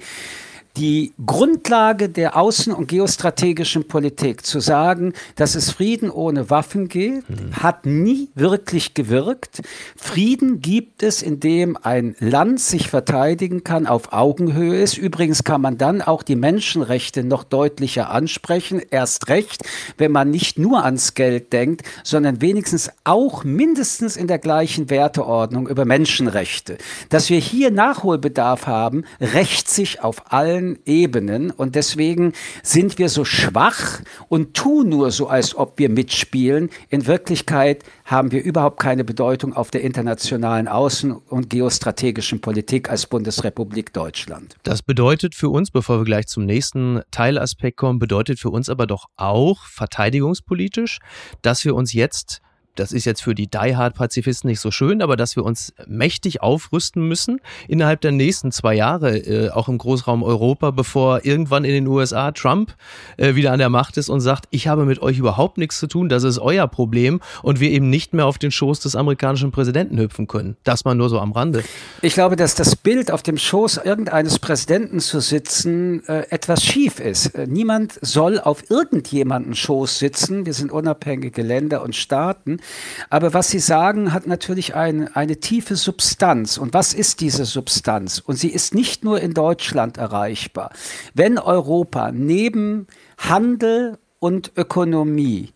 die 0.76 1.12
Grundlage 1.24 2.08
der 2.08 2.36
außen- 2.36 2.72
und 2.72 2.88
geostrategischen 2.88 3.88
Politik 3.88 4.46
zu 4.46 4.60
sagen, 4.60 5.12
dass 5.36 5.54
es 5.54 5.70
Frieden 5.70 6.10
ohne 6.10 6.48
Waffen 6.48 6.88
geht, 6.88 7.28
mhm. 7.28 7.62
hat 7.62 7.84
nie 7.84 8.30
wirklich 8.34 8.94
gewirkt. 8.94 9.62
Frieden 9.96 10.60
gibt 10.60 11.02
es, 11.02 11.22
indem 11.22 11.76
ein 11.76 12.16
Land 12.20 12.60
sich 12.60 12.88
verteidigen 12.88 13.64
kann, 13.64 13.86
auf 13.86 14.12
Augenhöhe 14.12 14.80
ist. 14.80 14.96
Übrigens 14.96 15.44
kann 15.44 15.60
man 15.60 15.76
dann 15.76 16.00
auch 16.00 16.22
die 16.22 16.36
Menschenrechte 16.36 17.22
noch 17.22 17.44
deutlicher 17.44 18.10
ansprechen. 18.10 18.80
Erst 18.90 19.28
recht, 19.28 19.62
wenn 19.98 20.12
man 20.12 20.30
nicht 20.30 20.58
nur 20.58 20.84
ans 20.84 21.14
Geld 21.14 21.52
denkt, 21.52 21.82
sondern 22.02 22.40
wenigstens 22.40 22.90
auch 23.04 23.44
mindestens 23.44 24.16
in 24.16 24.26
der 24.26 24.38
gleichen 24.38 24.88
Werteordnung 24.88 25.68
über 25.68 25.84
Menschenrechte. 25.84 26.78
Dass 27.10 27.28
wir 27.28 27.38
hier 27.38 27.70
Nachholbedarf 27.70 28.66
haben, 28.66 29.04
rächt 29.20 29.68
sich 29.68 30.02
auf 30.02 30.32
allen 30.32 30.61
allen 30.62 30.78
Ebenen 30.84 31.50
und 31.50 31.74
deswegen 31.74 32.32
sind 32.62 32.98
wir 32.98 33.08
so 33.08 33.24
schwach 33.24 34.00
und 34.28 34.54
tun 34.54 34.88
nur 34.88 35.10
so, 35.10 35.28
als 35.28 35.54
ob 35.54 35.78
wir 35.78 35.88
mitspielen. 35.88 36.70
In 36.88 37.06
Wirklichkeit 37.06 37.84
haben 38.04 38.32
wir 38.32 38.42
überhaupt 38.42 38.80
keine 38.80 39.04
Bedeutung 39.04 39.54
auf 39.54 39.70
der 39.70 39.82
internationalen 39.82 40.68
Außen- 40.68 41.12
und 41.12 41.50
geostrategischen 41.50 42.40
Politik 42.40 42.90
als 42.90 43.06
Bundesrepublik 43.06 43.92
Deutschland. 43.92 44.56
Das 44.62 44.82
bedeutet 44.82 45.34
für 45.34 45.48
uns, 45.48 45.70
bevor 45.70 45.98
wir 45.98 46.04
gleich 46.04 46.26
zum 46.26 46.44
nächsten 46.44 47.00
Teilaspekt 47.10 47.76
kommen, 47.76 47.98
bedeutet 47.98 48.38
für 48.38 48.50
uns 48.50 48.68
aber 48.68 48.86
doch 48.86 49.06
auch 49.16 49.64
verteidigungspolitisch, 49.66 50.98
dass 51.42 51.64
wir 51.64 51.74
uns 51.74 51.92
jetzt 51.92 52.40
das 52.74 52.92
ist 52.92 53.04
jetzt 53.04 53.22
für 53.22 53.34
die 53.34 53.48
Die-Hard-Pazifisten 53.48 54.48
nicht 54.48 54.60
so 54.60 54.70
schön, 54.70 55.02
aber 55.02 55.16
dass 55.16 55.36
wir 55.36 55.44
uns 55.44 55.74
mächtig 55.86 56.42
aufrüsten 56.42 57.06
müssen 57.06 57.40
innerhalb 57.68 58.00
der 58.00 58.12
nächsten 58.12 58.52
zwei 58.52 58.74
Jahre, 58.74 59.18
äh, 59.18 59.50
auch 59.50 59.68
im 59.68 59.78
Großraum 59.78 60.22
Europa, 60.22 60.70
bevor 60.70 61.24
irgendwann 61.24 61.64
in 61.64 61.72
den 61.72 61.86
USA 61.86 62.32
Trump 62.32 62.74
äh, 63.18 63.34
wieder 63.34 63.52
an 63.52 63.58
der 63.58 63.68
Macht 63.68 63.96
ist 63.96 64.08
und 64.08 64.20
sagt, 64.20 64.46
ich 64.50 64.68
habe 64.68 64.84
mit 64.84 65.00
euch 65.02 65.18
überhaupt 65.18 65.58
nichts 65.58 65.78
zu 65.78 65.86
tun, 65.86 66.08
das 66.08 66.22
ist 66.22 66.38
euer 66.38 66.66
Problem 66.66 67.20
und 67.42 67.60
wir 67.60 67.70
eben 67.70 67.90
nicht 67.90 68.14
mehr 68.14 68.26
auf 68.26 68.38
den 68.38 68.50
Schoß 68.50 68.80
des 68.80 68.96
amerikanischen 68.96 69.52
Präsidenten 69.52 69.98
hüpfen 69.98 70.26
können. 70.26 70.56
Das 70.64 70.84
mal 70.84 70.94
nur 70.94 71.10
so 71.10 71.18
am 71.18 71.32
Rande. 71.32 71.62
Ich 72.00 72.14
glaube, 72.14 72.36
dass 72.36 72.54
das 72.54 72.74
Bild 72.76 73.10
auf 73.10 73.22
dem 73.22 73.36
Schoß 73.36 73.80
irgendeines 73.84 74.38
Präsidenten 74.38 75.00
zu 75.00 75.20
sitzen 75.20 76.06
äh, 76.08 76.26
etwas 76.30 76.64
schief 76.64 77.00
ist. 77.00 77.34
Äh, 77.34 77.46
niemand 77.46 77.98
soll 78.00 78.40
auf 78.40 78.70
irgendjemanden 78.70 79.54
Schoß 79.54 79.98
sitzen. 79.98 80.46
Wir 80.46 80.54
sind 80.54 80.72
unabhängige 80.72 81.42
Länder 81.42 81.82
und 81.82 81.94
Staaten. 81.94 82.61
Aber 83.10 83.34
was 83.34 83.48
Sie 83.50 83.58
sagen, 83.58 84.12
hat 84.12 84.26
natürlich 84.26 84.74
ein, 84.74 85.14
eine 85.14 85.38
tiefe 85.38 85.76
Substanz. 85.76 86.58
Und 86.58 86.74
was 86.74 86.94
ist 86.94 87.20
diese 87.20 87.44
Substanz? 87.44 88.18
Und 88.18 88.36
sie 88.36 88.50
ist 88.50 88.74
nicht 88.74 89.04
nur 89.04 89.20
in 89.20 89.34
Deutschland 89.34 89.96
erreichbar. 89.96 90.72
Wenn 91.14 91.38
Europa 91.38 92.12
neben 92.12 92.86
Handel 93.18 93.98
und 94.18 94.52
Ökonomie 94.56 95.52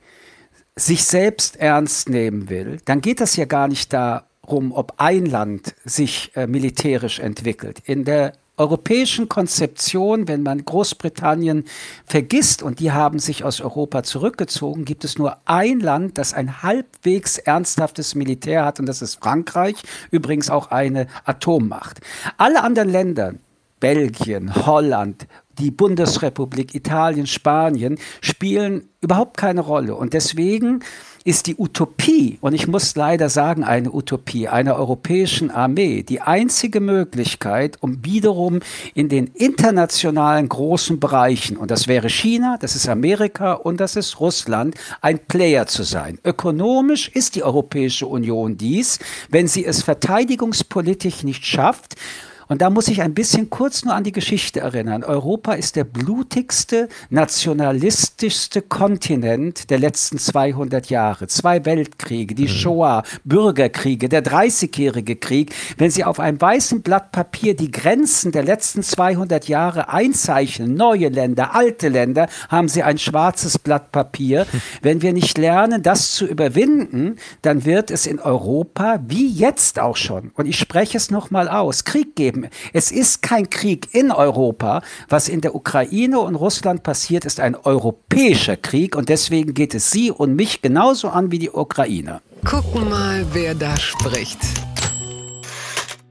sich 0.75 1.05
selbst 1.05 1.57
ernst 1.57 2.09
nehmen 2.09 2.49
will, 2.49 2.79
dann 2.85 3.01
geht 3.01 3.21
das 3.21 3.37
ja 3.37 3.47
gar 3.47 3.69
nicht 3.69 3.93
darum, 3.93 4.73
ob 4.73 4.95
ein 4.99 5.27
Land 5.27 5.75
sich 5.85 6.33
äh, 6.35 6.47
militärisch 6.47 7.19
entwickelt. 7.19 7.81
In 7.85 8.05
der 8.05 8.33
europäischen 8.57 9.29
Konzeption, 9.29 10.29
wenn 10.29 10.43
man 10.43 10.65
Großbritannien 10.65 11.65
vergisst 12.07 12.63
und 12.63 12.81
die 12.81 12.93
haben 12.93 13.19
sich 13.19 13.45
aus 13.45 13.61
Europa 13.61 14.03
zurückgezogen, 14.03 14.85
gibt 14.85 15.05
es 15.05 15.19
nur 15.19 15.37
ein 15.45 15.81
Land, 15.81 16.19
das 16.19 16.33
ein 16.33 16.63
halbwegs 16.63 17.39
ernsthaftes 17.39 18.15
Militär 18.15 18.65
hat 18.65 18.81
und 18.81 18.87
das 18.87 19.03
ist 19.03 19.17
Frankreich, 19.17 19.77
übrigens 20.11 20.49
auch 20.49 20.71
eine 20.71 21.07
Atommacht. 21.25 22.01
Alle 22.39 22.63
anderen 22.63 22.89
Länder, 22.89 23.35
Belgien, 23.79 24.55
Holland, 24.67 25.27
die 25.59 25.71
Bundesrepublik, 25.71 26.75
Italien, 26.75 27.27
Spanien, 27.27 27.99
spielen 28.21 28.89
überhaupt 29.01 29.37
keine 29.37 29.61
Rolle. 29.61 29.95
Und 29.95 30.13
deswegen 30.15 30.81
ist 31.27 31.49
die 31.49 31.57
Utopie, 31.57 32.39
und 32.41 32.55
ich 32.55 32.69
muss 32.69 32.95
leider 32.95 33.29
sagen, 33.29 33.65
eine 33.65 33.93
Utopie 33.93 34.47
einer 34.47 34.77
europäischen 34.77 35.51
Armee, 35.51 36.05
die 36.05 36.21
einzige 36.21 36.79
Möglichkeit, 36.79 37.79
um 37.81 38.05
wiederum 38.05 38.61
in 38.95 39.09
den 39.09 39.27
internationalen 39.35 40.49
großen 40.49 41.01
Bereichen, 41.01 41.57
und 41.57 41.73
das 41.73 41.89
wäre 41.89 42.09
China, 42.09 42.59
das 42.61 42.77
ist 42.77 42.89
Amerika 42.89 43.55
und 43.55 43.81
das 43.81 43.97
ist 43.97 44.21
Russland, 44.21 44.77
ein 45.01 45.19
Player 45.19 45.67
zu 45.67 45.83
sein. 45.83 46.21
Ökonomisch 46.25 47.09
ist 47.09 47.35
die 47.35 47.43
Europäische 47.43 48.07
Union 48.07 48.57
dies, 48.57 49.01
wenn 49.29 49.49
sie 49.49 49.65
es 49.65 49.83
verteidigungspolitisch 49.83 51.25
nicht 51.25 51.45
schafft, 51.45 51.97
und 52.49 52.63
da 52.63 52.71
muss 52.71 52.89
ich 52.89 53.03
ein 53.03 53.15
bisschen 53.15 53.51
kurz 53.51 53.85
nur 53.85 53.95
an 53.95 54.05
die 54.05 54.13
Geschichte 54.13 54.61
erinnern. 54.61 55.03
Europa 55.03 55.55
ist 55.55 55.75
der 55.75 55.85
blutigste, 55.85 56.89
nationalistischste 57.11 58.63
Kontinent 58.63 59.71
der 59.71 59.79
letzten 59.79 60.19
200 60.19 60.89
Jahre. 60.89 61.27
Zwei 61.27 61.65
Weltkriege, 61.65 62.35
die 62.35 62.45
mhm. 62.45 62.49
Shoah, 62.49 63.03
Bürgerkriege, 63.25 64.09
der 64.09 64.23
Dreißigjährige 64.23 65.17
Krieg. 65.17 65.55
Wenn 65.77 65.91
Sie 65.91 66.05
auf 66.05 66.21
einem 66.21 66.41
weißen 66.41 66.83
Blatt 66.83 67.11
Papier 67.11 67.57
die 67.57 67.71
Grenzen 67.71 68.31
der 68.31 68.45
letzten 68.45 68.83
200 68.83 69.49
Jahre 69.49 69.89
einzeichnen, 69.89 70.75
neue 70.75 71.09
Länder, 71.09 71.55
alte 71.55 71.89
Länder, 71.89 72.29
haben 72.49 72.69
Sie 72.69 72.83
ein 72.83 72.99
schwarzes 72.99 73.59
Blatt 73.59 73.91
Papier. 73.91 74.47
Wenn 74.83 75.03
wir 75.03 75.13
nicht 75.13 75.37
lernen, 75.37 75.83
das 75.83 76.13
zu 76.13 76.27
überwinden, 76.27 77.17
dann 77.43 77.65
wird 77.65 77.91
es 77.91 78.07
in 78.07 78.21
Europa, 78.21 79.01
wie 79.07 79.29
jetzt 79.29 79.81
auch 79.81 79.97
schon, 79.97 80.31
und 80.35 80.47
ich 80.47 80.59
spreche 80.59 80.97
es 80.97 81.11
nochmal 81.11 81.49
aus, 81.49 81.85
Krieg 81.85 82.15
geben 82.15 82.36
geben. 82.37 82.51
Es 82.73 82.91
ist 82.91 83.23
kein 83.23 83.51
Krieg 83.51 83.89
in 83.93 84.11
Europa. 84.11 84.83
Was 85.09 85.29
in 85.29 85.41
der 85.41 85.55
Ukraine 85.55 86.21
und 86.21 86.35
Russland 86.35 86.83
passiert, 86.83 87.25
ist 87.25 87.41
ein 87.41 87.55
europäischer 87.55 88.57
Krieg 88.57 88.97
und 88.97 89.09
deswegen 89.09 89.55
geht 89.55 89.75
es 89.75 89.91
Sie 89.91 90.11
und 90.11 90.35
mich 90.37 90.63
genauso 90.63 91.09
an 91.09 91.31
wie 91.31 91.39
die 91.39 91.51
Ukraine. 91.51 92.21
Gucken 92.45 92.89
mal, 92.89 93.27
wer 93.33 93.55
da 93.55 93.77
spricht. 93.77 94.39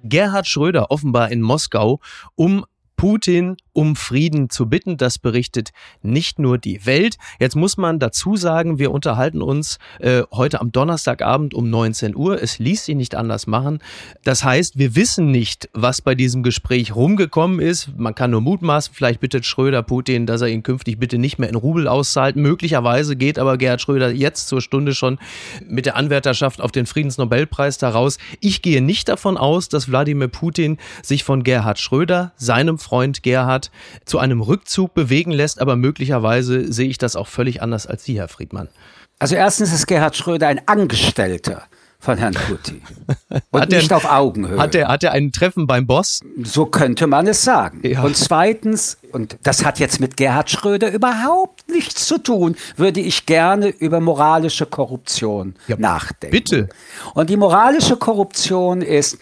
Gerhard 0.04 0.48
Schröder 0.48 0.92
offenbar 0.92 1.32
in 1.32 1.42
Moskau, 1.42 2.00
um 2.36 2.66
Putin 2.96 3.58
um 3.76 3.96
Frieden 3.96 4.50
zu 4.50 4.68
bitten. 4.68 4.98
Das 4.98 5.20
berichtet 5.20 5.72
nicht 6.02 6.40
nur 6.40 6.58
die 6.58 6.86
Welt. 6.86 7.18
Jetzt 7.40 7.56
muss 7.56 7.78
man 7.78 8.00
dazu 8.00 8.38
sagen, 8.38 8.80
wir 8.80 8.92
unterhalten 8.92 9.42
uns 9.42 9.78
äh, 10.00 10.24
heute 10.32 10.62
am 10.62 10.72
Donnerstagabend 10.72 11.54
um 11.54 11.70
19 11.70 12.16
Uhr. 12.16 12.42
Es 12.42 12.58
ließ 12.58 12.86
sich 12.86 12.96
nicht 12.96 13.16
anders 13.16 13.48
machen. 13.48 13.80
Das 14.24 14.44
heißt, 14.44 14.80
wir 14.80 14.96
wissen 14.96 15.30
nicht, 15.30 15.70
was 15.74 16.02
bei 16.02 16.16
diesem 16.16 16.42
Gespräch 16.42 16.96
rumgekommen 16.96 17.60
ist. 17.60 17.90
Man 17.98 18.16
kann 18.16 18.32
nur 18.32 18.42
mutmaßen, 18.42 18.94
vielleicht 18.94 19.20
bittet 19.20 19.46
Schröder 19.46 19.84
Putin, 19.84 20.26
dass 20.26 20.42
er 20.42 20.48
ihn 20.48 20.64
künftig 20.64 20.98
bitte 20.98 21.18
nicht 21.18 21.38
mehr 21.38 21.50
in 21.50 21.56
Rubel 21.56 21.90
auszahlt. 21.90 22.38
Möglicherweise 22.38 23.18
geht 23.18 23.38
aber 23.38 23.58
Gerhard 23.58 23.82
Schröder 23.82 24.10
jetzt 24.12 24.48
zur 24.48 24.62
Stunde 24.62 24.96
schon 24.96 25.20
mit 25.68 25.86
der 25.86 25.98
Anwärterschaft 25.98 26.62
auf 26.62 26.72
den 26.72 26.86
Friedensnobelpreis 26.86 27.78
daraus. 27.78 28.18
Ich 28.40 28.62
gehe 28.62 28.82
nicht 28.82 29.10
davon 29.10 29.36
aus, 29.36 29.68
dass 29.68 29.90
Wladimir 29.90 30.30
Putin 30.30 30.78
sich 31.04 31.26
von 31.26 31.44
Gerhard 31.44 31.80
Schröder, 31.80 32.32
seinem 32.38 32.78
Freund 32.86 33.24
Gerhard, 33.24 33.72
zu 34.06 34.20
einem 34.20 34.42
Rückzug 34.42 34.94
bewegen 34.94 35.32
lässt, 35.32 35.60
aber 35.60 35.76
möglicherweise 35.76 36.72
sehe 36.72 36.88
ich 36.88 37.00
das 37.00 37.16
auch 37.16 37.28
völlig 37.28 37.64
anders 37.64 37.88
als 37.88 38.04
Sie, 38.04 38.20
Herr 38.20 38.28
Friedmann. 38.28 38.70
Also 39.18 39.36
erstens 39.36 39.74
ist 39.74 39.88
Gerhard 39.88 40.16
Schröder 40.16 40.48
ein 40.48 40.62
Angestellter 40.68 41.64
von 42.00 42.18
Herrn 42.20 42.36
Putin. 42.36 42.82
Und 43.52 43.62
hat 43.62 43.72
nicht 43.72 43.90
er, 43.90 43.98
auf 43.98 44.06
Augenhöhe. 44.06 44.60
Hat 44.60 44.76
er, 44.76 44.90
hat 44.90 45.04
er 45.04 45.14
ein 45.14 45.32
Treffen 45.32 45.66
beim 45.66 45.88
Boss? 45.88 46.20
So 46.44 46.68
könnte 46.68 47.08
man 47.08 47.26
es 47.26 47.44
sagen. 47.44 47.82
Ja. 47.84 48.04
Und 48.04 48.16
zweitens, 48.16 48.98
und 49.12 49.38
das 49.42 49.66
hat 49.66 49.80
jetzt 49.80 50.00
mit 50.00 50.16
Gerhard 50.16 50.52
Schröder 50.52 50.92
überhaupt 50.92 51.68
nichts 51.68 52.06
zu 52.06 52.20
tun, 52.20 52.56
würde 52.78 53.00
ich 53.00 53.26
gerne 53.26 53.70
über 53.70 54.00
moralische 54.00 54.68
Korruption 54.68 55.56
ja, 55.68 55.78
nachdenken. 55.78 56.32
Bitte. 56.32 56.70
Und 57.16 57.32
die 57.32 57.38
moralische 57.38 57.98
Korruption 57.98 58.84
ist, 58.84 59.18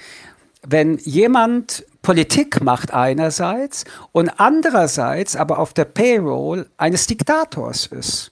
wenn 0.68 0.98
jemand 0.98 1.86
Politik 2.04 2.62
macht 2.62 2.94
einerseits 2.94 3.86
und 4.12 4.30
andererseits 4.38 5.36
aber 5.36 5.58
auf 5.58 5.74
der 5.74 5.86
Payroll 5.86 6.68
eines 6.78 7.08
Diktators 7.08 7.88
ist. 7.88 8.32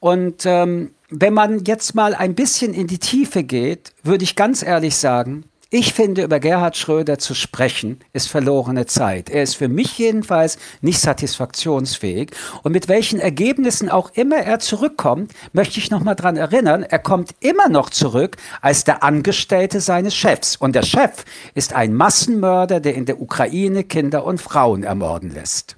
Und 0.00 0.46
ähm, 0.46 0.92
wenn 1.10 1.34
man 1.34 1.64
jetzt 1.64 1.94
mal 1.94 2.14
ein 2.14 2.34
bisschen 2.34 2.72
in 2.72 2.86
die 2.86 2.98
Tiefe 2.98 3.42
geht, 3.42 3.92
würde 4.04 4.22
ich 4.24 4.36
ganz 4.36 4.62
ehrlich 4.62 4.96
sagen, 4.96 5.44
ich 5.70 5.92
finde, 5.92 6.22
über 6.22 6.40
Gerhard 6.40 6.78
Schröder 6.78 7.18
zu 7.18 7.34
sprechen, 7.34 8.00
ist 8.14 8.28
verlorene 8.28 8.86
Zeit. 8.86 9.28
Er 9.28 9.42
ist 9.42 9.54
für 9.54 9.68
mich 9.68 9.98
jedenfalls 9.98 10.56
nicht 10.80 10.98
satisfaktionsfähig. 10.98 12.30
Und 12.62 12.72
mit 12.72 12.88
welchen 12.88 13.20
Ergebnissen 13.20 13.90
auch 13.90 14.10
immer 14.14 14.36
er 14.36 14.60
zurückkommt, 14.60 15.32
möchte 15.52 15.78
ich 15.78 15.90
noch 15.90 16.02
mal 16.02 16.14
dran 16.14 16.38
erinnern, 16.38 16.84
er 16.84 16.98
kommt 16.98 17.34
immer 17.40 17.68
noch 17.68 17.90
zurück 17.90 18.38
als 18.62 18.84
der 18.84 19.02
Angestellte 19.02 19.82
seines 19.82 20.14
Chefs. 20.14 20.56
Und 20.56 20.74
der 20.74 20.84
Chef 20.84 21.26
ist 21.54 21.74
ein 21.74 21.92
Massenmörder, 21.92 22.80
der 22.80 22.94
in 22.94 23.04
der 23.04 23.20
Ukraine 23.20 23.84
Kinder 23.84 24.24
und 24.24 24.40
Frauen 24.40 24.84
ermorden 24.84 25.34
lässt. 25.34 25.76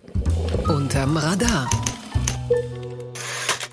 Unterm 0.69 1.17
Radar. 1.17 1.69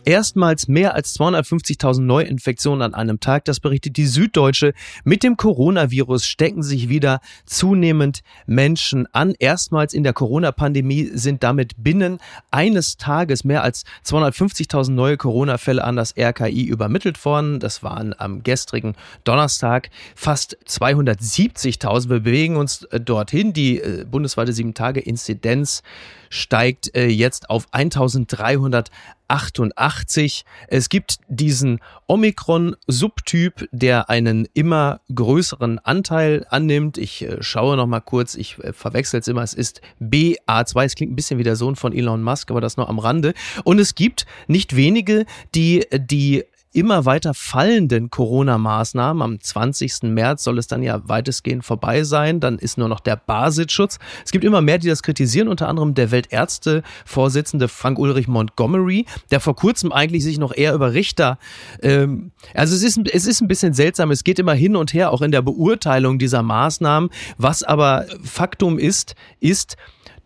Erstmals 0.08 0.70
mehr 0.70 0.96
als 0.96 1.20
250.000 1.20 2.00
Neuinfektionen 2.00 2.82
an 2.82 2.94
einem 2.94 3.20
Tag, 3.20 3.44
das 3.44 3.60
berichtet 3.60 3.98
die 3.98 4.06
Süddeutsche. 4.06 4.74
Mit 5.04 5.22
dem 5.22 5.36
Coronavirus 5.36 6.26
stecken 6.26 6.64
sich 6.64 6.88
wieder 6.88 7.20
zunehmend 7.46 8.22
Menschen 8.46 9.14
an. 9.14 9.36
Erstmals 9.38 9.94
in 9.94 10.04
der 10.04 10.14
Corona-Pandemie 10.14 11.10
sind 11.14 11.44
damit 11.44 11.74
binnen 11.76 12.20
eines 12.52 12.96
Tages 12.96 13.44
mehr 13.44 13.64
als 13.64 13.84
250.000 14.06 14.92
neue 14.92 15.18
Corona-Fälle 15.18 15.84
an 15.84 15.98
das 15.98 16.16
RKI 16.18 16.64
übermittelt 16.64 17.26
worden. 17.26 17.60
Das 17.60 17.84
waren 17.84 18.16
am 18.18 18.44
gestrigen 18.44 18.96
Donnerstag 19.26 19.90
fast 20.16 20.58
270.000. 20.70 22.08
Wir 22.08 22.22
bewegen 22.22 22.56
uns 22.56 22.84
äh, 22.84 23.02
dorthin. 23.02 23.52
Die 23.52 23.82
äh, 23.82 24.06
bundesweite 24.10 24.54
7-Tage-Inzidenz 24.54 25.84
steigt 26.30 26.96
äh, 26.96 27.08
jetzt 27.08 27.50
auf 27.50 27.66
1388. 27.72 30.46
Es 30.68 30.90
gibt 30.90 31.18
diesen 31.28 31.80
Omikron-Subtyp, 32.08 33.68
der 33.72 34.10
einen 34.10 34.48
immer 34.54 35.02
größeren 35.14 35.80
Anteil 35.80 36.46
annimmt. 36.50 36.98
Ich 36.98 37.24
äh, 37.24 37.42
schaue 37.42 37.76
noch 37.78 37.88
mal 37.88 38.02
kurz, 38.02 38.36
ich 38.36 38.60
äh, 38.60 38.74
verwechsel 38.74 39.20
es 39.20 39.28
immer, 39.28 39.44
es 39.44 39.54
ist 39.54 39.82
BA2. 40.02 40.86
Es 40.86 40.96
klingt 40.96 41.12
ein 41.12 41.16
bisschen 41.16 41.38
wie 41.40 41.44
der 41.44 41.56
Sohn 41.56 41.76
von 41.76 41.94
Elon 41.94 42.24
Musk, 42.24 42.50
aber 42.52 42.62
das 42.62 42.78
nur 42.78 42.90
am 42.90 43.00
Rande. 43.00 43.34
Und 43.64 43.80
es 43.80 43.96
gibt 43.96 44.28
nicht 44.48 44.76
wenige, 44.76 45.26
die 45.56 45.86
die 45.92 46.44
immer 46.78 47.06
weiter 47.06 47.34
fallenden 47.34 48.12
Corona-Maßnahmen. 48.12 49.24
Am 49.24 49.42
20. 49.42 50.04
März 50.04 50.44
soll 50.44 50.60
es 50.60 50.68
dann 50.68 50.84
ja 50.84 51.02
weitestgehend 51.10 51.66
vorbei 51.66 52.04
sein. 52.04 52.40
Dann 52.40 52.60
ist 52.60 52.78
nur 52.78 52.88
noch 52.88 53.00
der 53.00 53.16
Basisschutz. 53.16 53.98
Es 54.24 54.32
gibt 54.32 54.46
immer 54.46 54.62
mehr, 54.62 54.78
die 54.78 54.88
das 54.88 55.02
kritisieren, 55.02 55.48
unter 55.48 55.68
anderem 55.68 55.96
der 55.96 56.12
Weltärzte-Vorsitzende 56.12 57.68
Frank-Ulrich 57.68 58.28
Montgomery, 58.28 59.06
der 59.32 59.40
vor 59.40 59.56
kurzem 59.56 59.92
eigentlich 59.92 60.24
sich 60.24 60.38
noch 60.38 60.56
eher 60.56 60.76
über 60.76 60.94
Richter, 60.94 61.40
ähm, 61.82 62.32
also 62.54 62.76
es 62.76 62.84
ist, 62.84 63.00
es 63.12 63.26
ist 63.26 63.42
ein 63.42 63.48
bisschen 63.48 63.74
seltsam. 63.74 64.12
Es 64.12 64.24
geht 64.24 64.38
immer 64.38 64.54
hin 64.54 64.76
und 64.76 64.94
her, 64.94 65.12
auch 65.12 65.22
in 65.22 65.32
der 65.32 65.42
Beurteilung 65.42 66.20
dieser 66.20 66.44
Maßnahmen. 66.44 67.10
Was 67.38 67.64
aber 67.64 68.06
Faktum 68.24 68.78
ist, 68.78 69.16
ist, 69.40 69.78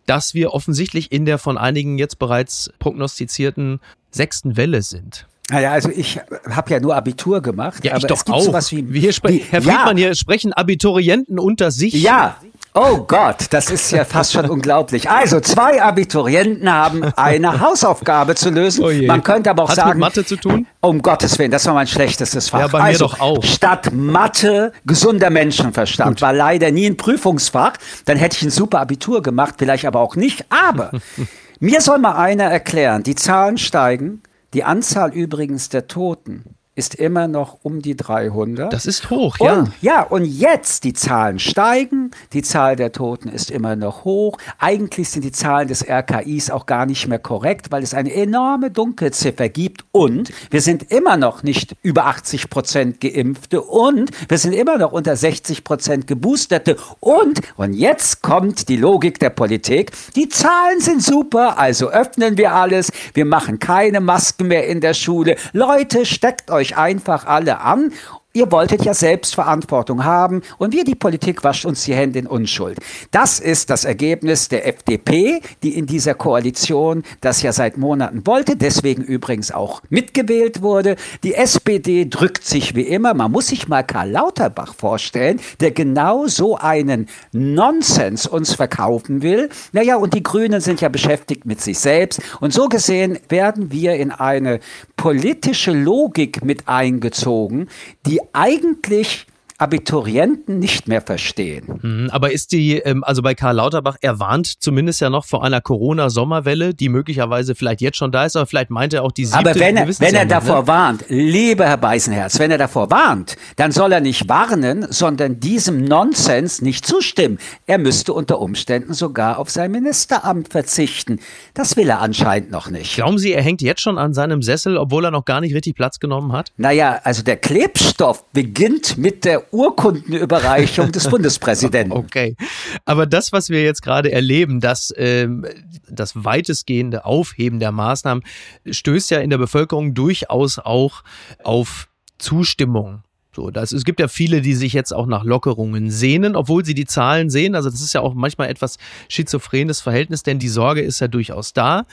dass 0.06 0.34
wir 0.34 0.52
offensichtlich 0.52 1.12
in 1.12 1.24
der 1.24 1.38
von 1.38 1.56
einigen 1.56 1.96
jetzt 1.96 2.18
bereits 2.18 2.70
prognostizierten 2.78 3.80
sechsten 4.10 4.56
Welle 4.56 4.82
sind. 4.82 5.26
Naja, 5.50 5.72
also 5.72 5.90
ich 5.90 6.20
habe 6.50 6.70
ja 6.70 6.80
nur 6.80 6.94
Abitur 6.94 7.42
gemacht. 7.42 7.84
Ja, 7.84 7.96
ich 7.96 8.04
doch 8.04 8.22
auch. 8.28 8.42
Sowas 8.42 8.70
wie, 8.70 8.88
wie, 8.92 9.02
wie 9.02 9.38
Herr 9.38 9.60
Friedmann, 9.60 9.98
ja. 9.98 10.06
hier 10.06 10.14
sprechen 10.14 10.52
Abiturienten 10.52 11.38
unter 11.38 11.70
sich. 11.70 11.94
Ja, 11.94 12.36
Oh 12.74 13.04
Gott, 13.06 13.48
das 13.50 13.68
ist 13.68 13.90
ja 13.90 14.06
fast 14.06 14.32
schon 14.32 14.48
unglaublich. 14.48 15.10
Also, 15.10 15.40
zwei 15.40 15.82
Abiturienten 15.82 16.72
haben 16.72 17.04
eine 17.16 17.60
Hausaufgabe 17.60 18.34
zu 18.34 18.48
lösen. 18.48 18.82
Oh 18.82 19.06
Man 19.06 19.22
könnte 19.22 19.50
aber 19.50 19.64
auch 19.64 19.68
Hat 19.68 19.76
sagen. 19.76 19.90
mit 19.90 19.98
Mathe 19.98 20.24
zu 20.24 20.36
tun? 20.36 20.66
Um 20.80 21.02
Gottes 21.02 21.38
Willen, 21.38 21.50
das 21.50 21.66
war 21.66 21.74
mein 21.74 21.86
schlechtestes 21.86 22.48
Fach. 22.48 22.60
Ja, 22.60 22.68
bei 22.68 22.80
also, 22.80 23.04
mir 23.04 23.10
doch 23.10 23.20
auch. 23.20 23.44
Statt 23.44 23.92
Mathe, 23.92 24.72
gesunder 24.86 25.28
Menschenverstand. 25.28 26.12
Gut. 26.12 26.22
War 26.22 26.32
leider 26.32 26.70
nie 26.70 26.86
ein 26.86 26.96
Prüfungsfach. 26.96 27.74
Dann 28.06 28.16
hätte 28.16 28.38
ich 28.38 28.42
ein 28.42 28.50
super 28.50 28.80
Abitur 28.80 29.22
gemacht, 29.22 29.56
vielleicht 29.58 29.84
aber 29.84 30.00
auch 30.00 30.16
nicht. 30.16 30.46
Aber 30.48 30.92
mir 31.60 31.82
soll 31.82 31.98
mal 31.98 32.16
einer 32.16 32.44
erklären, 32.44 33.02
die 33.02 33.16
Zahlen 33.16 33.58
steigen 33.58 34.22
die 34.54 34.64
Anzahl 34.64 35.12
übrigens 35.12 35.68
der 35.68 35.86
Toten 35.86 36.56
ist 36.74 36.94
immer 36.94 37.28
noch 37.28 37.58
um 37.62 37.82
die 37.82 37.96
300. 37.96 38.72
Das 38.72 38.86
ist 38.86 39.10
hoch, 39.10 39.36
ja. 39.40 39.58
Und, 39.58 39.72
ja, 39.82 40.02
und 40.02 40.24
jetzt 40.24 40.84
die 40.84 40.94
Zahlen 40.94 41.38
steigen, 41.38 42.12
die 42.32 42.40
Zahl 42.40 42.76
der 42.76 42.92
Toten 42.92 43.28
ist 43.28 43.50
immer 43.50 43.76
noch 43.76 44.04
hoch. 44.04 44.38
Eigentlich 44.58 45.10
sind 45.10 45.22
die 45.22 45.32
Zahlen 45.32 45.68
des 45.68 45.86
RKIs 45.86 46.50
auch 46.50 46.64
gar 46.64 46.86
nicht 46.86 47.08
mehr 47.08 47.18
korrekt, 47.18 47.70
weil 47.70 47.82
es 47.82 47.92
eine 47.92 48.14
enorme 48.14 48.70
Dunkelziffer 48.70 49.50
gibt 49.50 49.84
und 49.92 50.32
wir 50.50 50.62
sind 50.62 50.90
immer 50.90 51.18
noch 51.18 51.42
nicht 51.42 51.76
über 51.82 52.06
80 52.06 52.48
Prozent 52.48 53.00
Geimpfte 53.02 53.60
und 53.60 54.10
wir 54.30 54.38
sind 54.38 54.54
immer 54.54 54.78
noch 54.78 54.92
unter 54.92 55.14
60 55.14 55.64
Prozent 55.64 56.06
Geboosterte 56.06 56.78
und, 57.00 57.40
und 57.56 57.74
jetzt 57.74 58.22
kommt 58.22 58.70
die 58.70 58.76
Logik 58.76 59.18
der 59.18 59.30
Politik, 59.30 59.92
die 60.16 60.30
Zahlen 60.30 60.80
sind 60.80 61.02
super, 61.02 61.58
also 61.58 61.90
öffnen 61.90 62.38
wir 62.38 62.54
alles, 62.54 62.90
wir 63.12 63.26
machen 63.26 63.58
keine 63.58 64.00
Masken 64.00 64.48
mehr 64.48 64.66
in 64.66 64.80
der 64.80 64.94
Schule. 64.94 65.36
Leute, 65.52 66.06
steckt 66.06 66.50
euch 66.50 66.61
euch 66.62 66.76
einfach 66.76 67.26
alle 67.26 67.60
an 67.60 67.92
Ihr 68.34 68.50
wolltet 68.50 68.82
ja 68.86 68.94
Selbstverantwortung 68.94 70.04
haben 70.04 70.40
und 70.56 70.72
wir, 70.72 70.84
die 70.84 70.94
Politik, 70.94 71.44
wascht 71.44 71.66
uns 71.66 71.84
die 71.84 71.92
Hände 71.92 72.18
in 72.18 72.26
Unschuld. 72.26 72.78
Das 73.10 73.38
ist 73.38 73.68
das 73.68 73.84
Ergebnis 73.84 74.48
der 74.48 74.66
FDP, 74.66 75.42
die 75.62 75.76
in 75.76 75.84
dieser 75.84 76.14
Koalition 76.14 77.02
das 77.20 77.42
ja 77.42 77.52
seit 77.52 77.76
Monaten 77.76 78.26
wollte, 78.26 78.56
deswegen 78.56 79.02
übrigens 79.02 79.52
auch 79.52 79.82
mitgewählt 79.90 80.62
wurde. 80.62 80.96
Die 81.24 81.34
SPD 81.34 82.06
drückt 82.06 82.46
sich 82.46 82.74
wie 82.74 82.88
immer. 82.88 83.12
Man 83.12 83.30
muss 83.30 83.48
sich 83.48 83.68
mal 83.68 83.82
Karl 83.82 84.10
Lauterbach 84.10 84.74
vorstellen, 84.74 85.38
der 85.60 85.72
genau 85.72 86.26
so 86.26 86.56
einen 86.56 87.10
Nonsens 87.32 88.26
uns 88.26 88.54
verkaufen 88.54 89.20
will. 89.20 89.50
Naja, 89.72 89.96
und 89.96 90.14
die 90.14 90.22
Grünen 90.22 90.62
sind 90.62 90.80
ja 90.80 90.88
beschäftigt 90.88 91.44
mit 91.44 91.60
sich 91.60 91.78
selbst. 91.78 92.22
Und 92.40 92.54
so 92.54 92.70
gesehen 92.70 93.18
werden 93.28 93.70
wir 93.70 93.96
in 93.96 94.10
eine 94.10 94.60
politische 94.96 95.72
Logik 95.72 96.42
mit 96.42 96.66
eingezogen, 96.66 97.68
die 98.06 98.21
eigentlich 98.32 99.26
Abiturienten 99.62 100.58
nicht 100.58 100.88
mehr 100.88 101.00
verstehen. 101.00 101.78
Mhm, 101.82 102.10
aber 102.10 102.32
ist 102.32 102.50
die, 102.50 102.78
ähm, 102.78 103.04
also 103.04 103.22
bei 103.22 103.36
Karl 103.36 103.54
Lauterbach, 103.54 103.96
er 104.00 104.18
warnt 104.18 104.60
zumindest 104.60 105.00
ja 105.00 105.08
noch 105.08 105.24
vor 105.24 105.44
einer 105.44 105.60
Corona-Sommerwelle, 105.60 106.74
die 106.74 106.88
möglicherweise 106.88 107.54
vielleicht 107.54 107.80
jetzt 107.80 107.96
schon 107.96 108.10
da 108.10 108.24
ist, 108.24 108.34
aber 108.34 108.46
vielleicht 108.46 108.70
meint 108.70 108.92
er 108.92 109.04
auch 109.04 109.12
die 109.12 109.24
siebte. 109.24 109.50
Aber 109.50 109.54
wenn 109.60 109.76
er, 109.76 109.86
wenn 109.86 110.14
er 110.16 110.26
davor 110.26 110.62
ne? 110.62 110.66
warnt, 110.66 111.04
lieber 111.08 111.66
Herr 111.66 111.76
Beißenherz, 111.76 112.40
wenn 112.40 112.50
er 112.50 112.58
davor 112.58 112.90
warnt, 112.90 113.36
dann 113.54 113.70
soll 113.70 113.92
er 113.92 114.00
nicht 114.00 114.28
warnen, 114.28 114.86
sondern 114.90 115.38
diesem 115.38 115.84
Nonsens 115.84 116.60
nicht 116.60 116.84
zustimmen. 116.84 117.38
Er 117.66 117.78
müsste 117.78 118.12
unter 118.14 118.40
Umständen 118.40 118.94
sogar 118.94 119.38
auf 119.38 119.48
sein 119.48 119.70
Ministeramt 119.70 120.48
verzichten. 120.48 121.20
Das 121.54 121.76
will 121.76 121.88
er 121.88 122.00
anscheinend 122.00 122.50
noch 122.50 122.68
nicht. 122.68 122.96
Glauben 122.96 123.18
Sie, 123.18 123.32
er 123.32 123.42
hängt 123.42 123.62
jetzt 123.62 123.80
schon 123.80 123.96
an 123.96 124.12
seinem 124.12 124.42
Sessel, 124.42 124.76
obwohl 124.76 125.04
er 125.04 125.12
noch 125.12 125.24
gar 125.24 125.40
nicht 125.40 125.54
richtig 125.54 125.76
Platz 125.76 126.00
genommen 126.00 126.32
hat? 126.32 126.50
Naja, 126.56 127.00
also 127.04 127.22
der 127.22 127.36
Klebstoff 127.36 128.24
beginnt 128.32 128.98
mit 128.98 129.24
der 129.24 129.51
Urkundenüberreichung 129.52 130.90
des 130.90 131.08
Bundespräsidenten. 131.10 131.92
Okay. 131.92 132.36
Aber 132.84 133.06
das, 133.06 133.32
was 133.32 133.50
wir 133.50 133.62
jetzt 133.62 133.82
gerade 133.82 134.10
erleben, 134.10 134.60
das, 134.60 134.92
ähm, 134.96 135.46
das 135.88 136.24
weitestgehende 136.24 137.04
Aufheben 137.04 137.60
der 137.60 137.70
Maßnahmen, 137.70 138.24
stößt 138.68 139.10
ja 139.10 139.20
in 139.20 139.30
der 139.30 139.38
Bevölkerung 139.38 139.94
durchaus 139.94 140.58
auch 140.58 141.04
auf 141.44 141.88
Zustimmung. 142.18 143.02
So, 143.34 143.50
das, 143.50 143.72
es 143.72 143.84
gibt 143.84 144.00
ja 144.00 144.08
viele, 144.08 144.42
die 144.42 144.54
sich 144.54 144.72
jetzt 144.74 144.92
auch 144.92 145.06
nach 145.06 145.24
Lockerungen 145.24 145.90
sehnen, 145.90 146.36
obwohl 146.36 146.64
sie 146.64 146.74
die 146.74 146.84
Zahlen 146.84 147.30
sehen. 147.30 147.54
Also 147.54 147.70
das 147.70 147.80
ist 147.80 147.94
ja 147.94 148.02
auch 148.02 148.14
manchmal 148.14 148.50
etwas 148.50 148.76
schizophrenes 149.08 149.80
Verhältnis, 149.80 150.22
denn 150.22 150.38
die 150.38 150.48
Sorge 150.48 150.82
ist 150.82 151.00
ja 151.00 151.08
durchaus 151.08 151.52
da. 151.54 151.86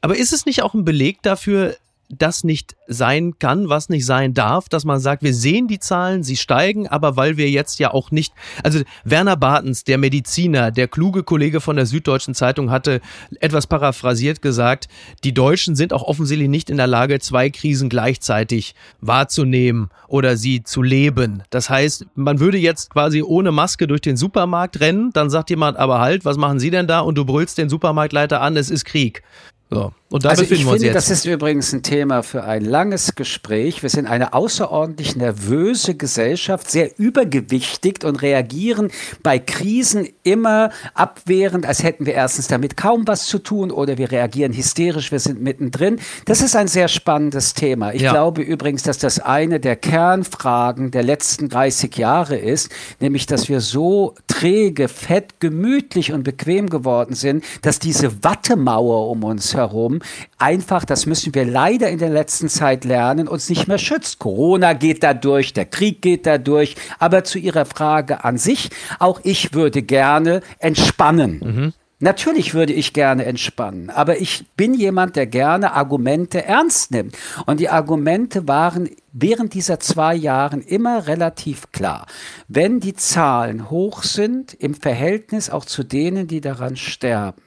Aber 0.00 0.16
ist 0.16 0.32
es 0.32 0.46
nicht 0.46 0.62
auch 0.62 0.74
ein 0.74 0.84
Beleg 0.84 1.22
dafür, 1.22 1.76
das 2.18 2.44
nicht 2.44 2.76
sein 2.86 3.38
kann, 3.38 3.68
was 3.68 3.88
nicht 3.88 4.06
sein 4.06 4.34
darf, 4.34 4.68
dass 4.68 4.84
man 4.84 5.00
sagt, 5.00 5.22
wir 5.22 5.34
sehen 5.34 5.68
die 5.68 5.78
Zahlen, 5.78 6.22
sie 6.22 6.36
steigen, 6.36 6.88
aber 6.88 7.16
weil 7.16 7.36
wir 7.36 7.50
jetzt 7.50 7.78
ja 7.78 7.92
auch 7.92 8.10
nicht, 8.10 8.32
also 8.62 8.80
Werner 9.04 9.36
Bartens, 9.36 9.84
der 9.84 9.98
Mediziner, 9.98 10.70
der 10.70 10.88
kluge 10.88 11.22
Kollege 11.22 11.60
von 11.60 11.76
der 11.76 11.86
Süddeutschen 11.86 12.34
Zeitung 12.34 12.70
hatte 12.70 13.00
etwas 13.40 13.66
paraphrasiert 13.66 14.42
gesagt, 14.42 14.88
die 15.24 15.34
Deutschen 15.34 15.76
sind 15.76 15.92
auch 15.92 16.02
offensichtlich 16.02 16.48
nicht 16.48 16.70
in 16.70 16.76
der 16.76 16.86
Lage, 16.86 17.20
zwei 17.20 17.50
Krisen 17.50 17.88
gleichzeitig 17.88 18.74
wahrzunehmen 19.00 19.90
oder 20.08 20.36
sie 20.36 20.62
zu 20.62 20.82
leben. 20.82 21.42
Das 21.50 21.70
heißt, 21.70 22.06
man 22.14 22.40
würde 22.40 22.58
jetzt 22.58 22.90
quasi 22.90 23.22
ohne 23.22 23.52
Maske 23.52 23.86
durch 23.86 24.00
den 24.00 24.16
Supermarkt 24.16 24.80
rennen, 24.80 25.10
dann 25.12 25.30
sagt 25.30 25.50
jemand, 25.50 25.76
aber 25.78 26.00
halt, 26.00 26.24
was 26.24 26.36
machen 26.36 26.58
Sie 26.58 26.70
denn 26.70 26.86
da? 26.86 27.00
Und 27.00 27.16
du 27.16 27.24
brüllst 27.24 27.58
den 27.58 27.68
Supermarktleiter 27.68 28.40
an, 28.40 28.56
es 28.56 28.70
ist 28.70 28.84
Krieg. 28.84 29.22
So. 29.70 29.92
Und 30.14 30.24
da 30.24 30.28
also 30.28 30.42
befinden 30.42 30.60
ich 30.60 30.66
wir 30.66 30.72
uns 30.74 30.82
finde, 30.82 30.94
jetzt. 30.94 31.10
das 31.10 31.18
ist 31.18 31.24
übrigens 31.24 31.72
ein 31.72 31.82
Thema 31.82 32.22
für 32.22 32.44
ein 32.44 32.64
langes 32.64 33.16
Gespräch. 33.16 33.82
Wir 33.82 33.90
sind 33.90 34.06
eine 34.06 34.32
außerordentlich 34.32 35.16
nervöse 35.16 35.96
Gesellschaft, 35.96 36.70
sehr 36.70 36.96
übergewichtigt 37.00 38.04
und 38.04 38.22
reagieren 38.22 38.92
bei 39.24 39.40
Krisen 39.40 40.08
immer 40.22 40.70
abwehrend, 40.94 41.66
als 41.66 41.82
hätten 41.82 42.06
wir 42.06 42.14
erstens 42.14 42.46
damit 42.46 42.76
kaum 42.76 43.08
was 43.08 43.26
zu 43.26 43.40
tun 43.40 43.72
oder 43.72 43.98
wir 43.98 44.12
reagieren 44.12 44.52
hysterisch, 44.52 45.10
wir 45.10 45.18
sind 45.18 45.42
mittendrin. 45.42 45.98
Das 46.26 46.42
ist 46.42 46.54
ein 46.54 46.68
sehr 46.68 46.86
spannendes 46.86 47.54
Thema. 47.54 47.92
Ich 47.92 48.02
Ja. 48.02 48.12
glaube 48.12 48.42
übrigens, 48.42 48.84
dass 48.84 48.98
das 48.98 49.18
eine 49.18 49.58
der 49.58 49.74
Kernfragen 49.74 50.92
der 50.92 51.02
letzten 51.02 51.48
30 51.48 51.96
Jahre 51.96 52.36
ist, 52.36 52.70
nämlich 53.00 53.26
dass 53.26 53.48
wir 53.48 53.60
so 53.60 54.14
träge, 54.28 54.86
fett, 54.86 55.40
gemütlich 55.40 56.12
und 56.12 56.22
bequem 56.22 56.70
geworden 56.70 57.16
sind, 57.16 57.42
dass 57.62 57.80
diese 57.80 58.22
Wattemauer 58.22 59.10
um 59.10 59.24
uns 59.24 59.54
herum 59.54 60.02
einfach, 60.38 60.84
das 60.84 61.06
müssen 61.06 61.34
wir 61.34 61.44
leider 61.44 61.88
in 61.90 61.98
der 61.98 62.10
letzten 62.10 62.48
Zeit 62.48 62.84
lernen, 62.84 63.28
uns 63.28 63.48
nicht 63.48 63.68
mehr 63.68 63.78
schützt. 63.78 64.18
Corona 64.18 64.72
geht 64.72 65.02
da 65.02 65.14
durch, 65.14 65.52
der 65.52 65.66
Krieg 65.66 66.02
geht 66.02 66.26
da 66.26 66.38
durch. 66.38 66.76
Aber 66.98 67.24
zu 67.24 67.38
Ihrer 67.38 67.64
Frage 67.64 68.24
an 68.24 68.38
sich, 68.38 68.70
auch 68.98 69.20
ich 69.24 69.54
würde 69.54 69.82
gerne 69.82 70.40
entspannen. 70.58 71.72
Natürlich 72.00 72.52
würde 72.52 72.72
ich 72.72 72.92
gerne 72.92 73.24
entspannen, 73.24 73.88
aber 73.88 74.20
ich 74.20 74.44
bin 74.56 74.74
jemand, 74.74 75.16
der 75.16 75.26
gerne 75.26 75.72
Argumente 75.72 76.44
ernst 76.44 76.90
nimmt. 76.90 77.16
Und 77.46 77.60
die 77.60 77.70
Argumente 77.70 78.46
waren 78.46 78.90
während 79.12 79.54
dieser 79.54 79.80
zwei 79.80 80.14
Jahren 80.14 80.60
immer 80.60 81.06
relativ 81.06 81.70
klar. 81.72 82.06
Wenn 82.48 82.80
die 82.80 82.94
Zahlen 82.94 83.70
hoch 83.70 84.02
sind 84.02 84.52
im 84.52 84.74
Verhältnis 84.74 85.48
auch 85.48 85.64
zu 85.64 85.82
denen, 85.84 86.26
die 86.26 86.42
daran 86.42 86.76
sterben, 86.76 87.40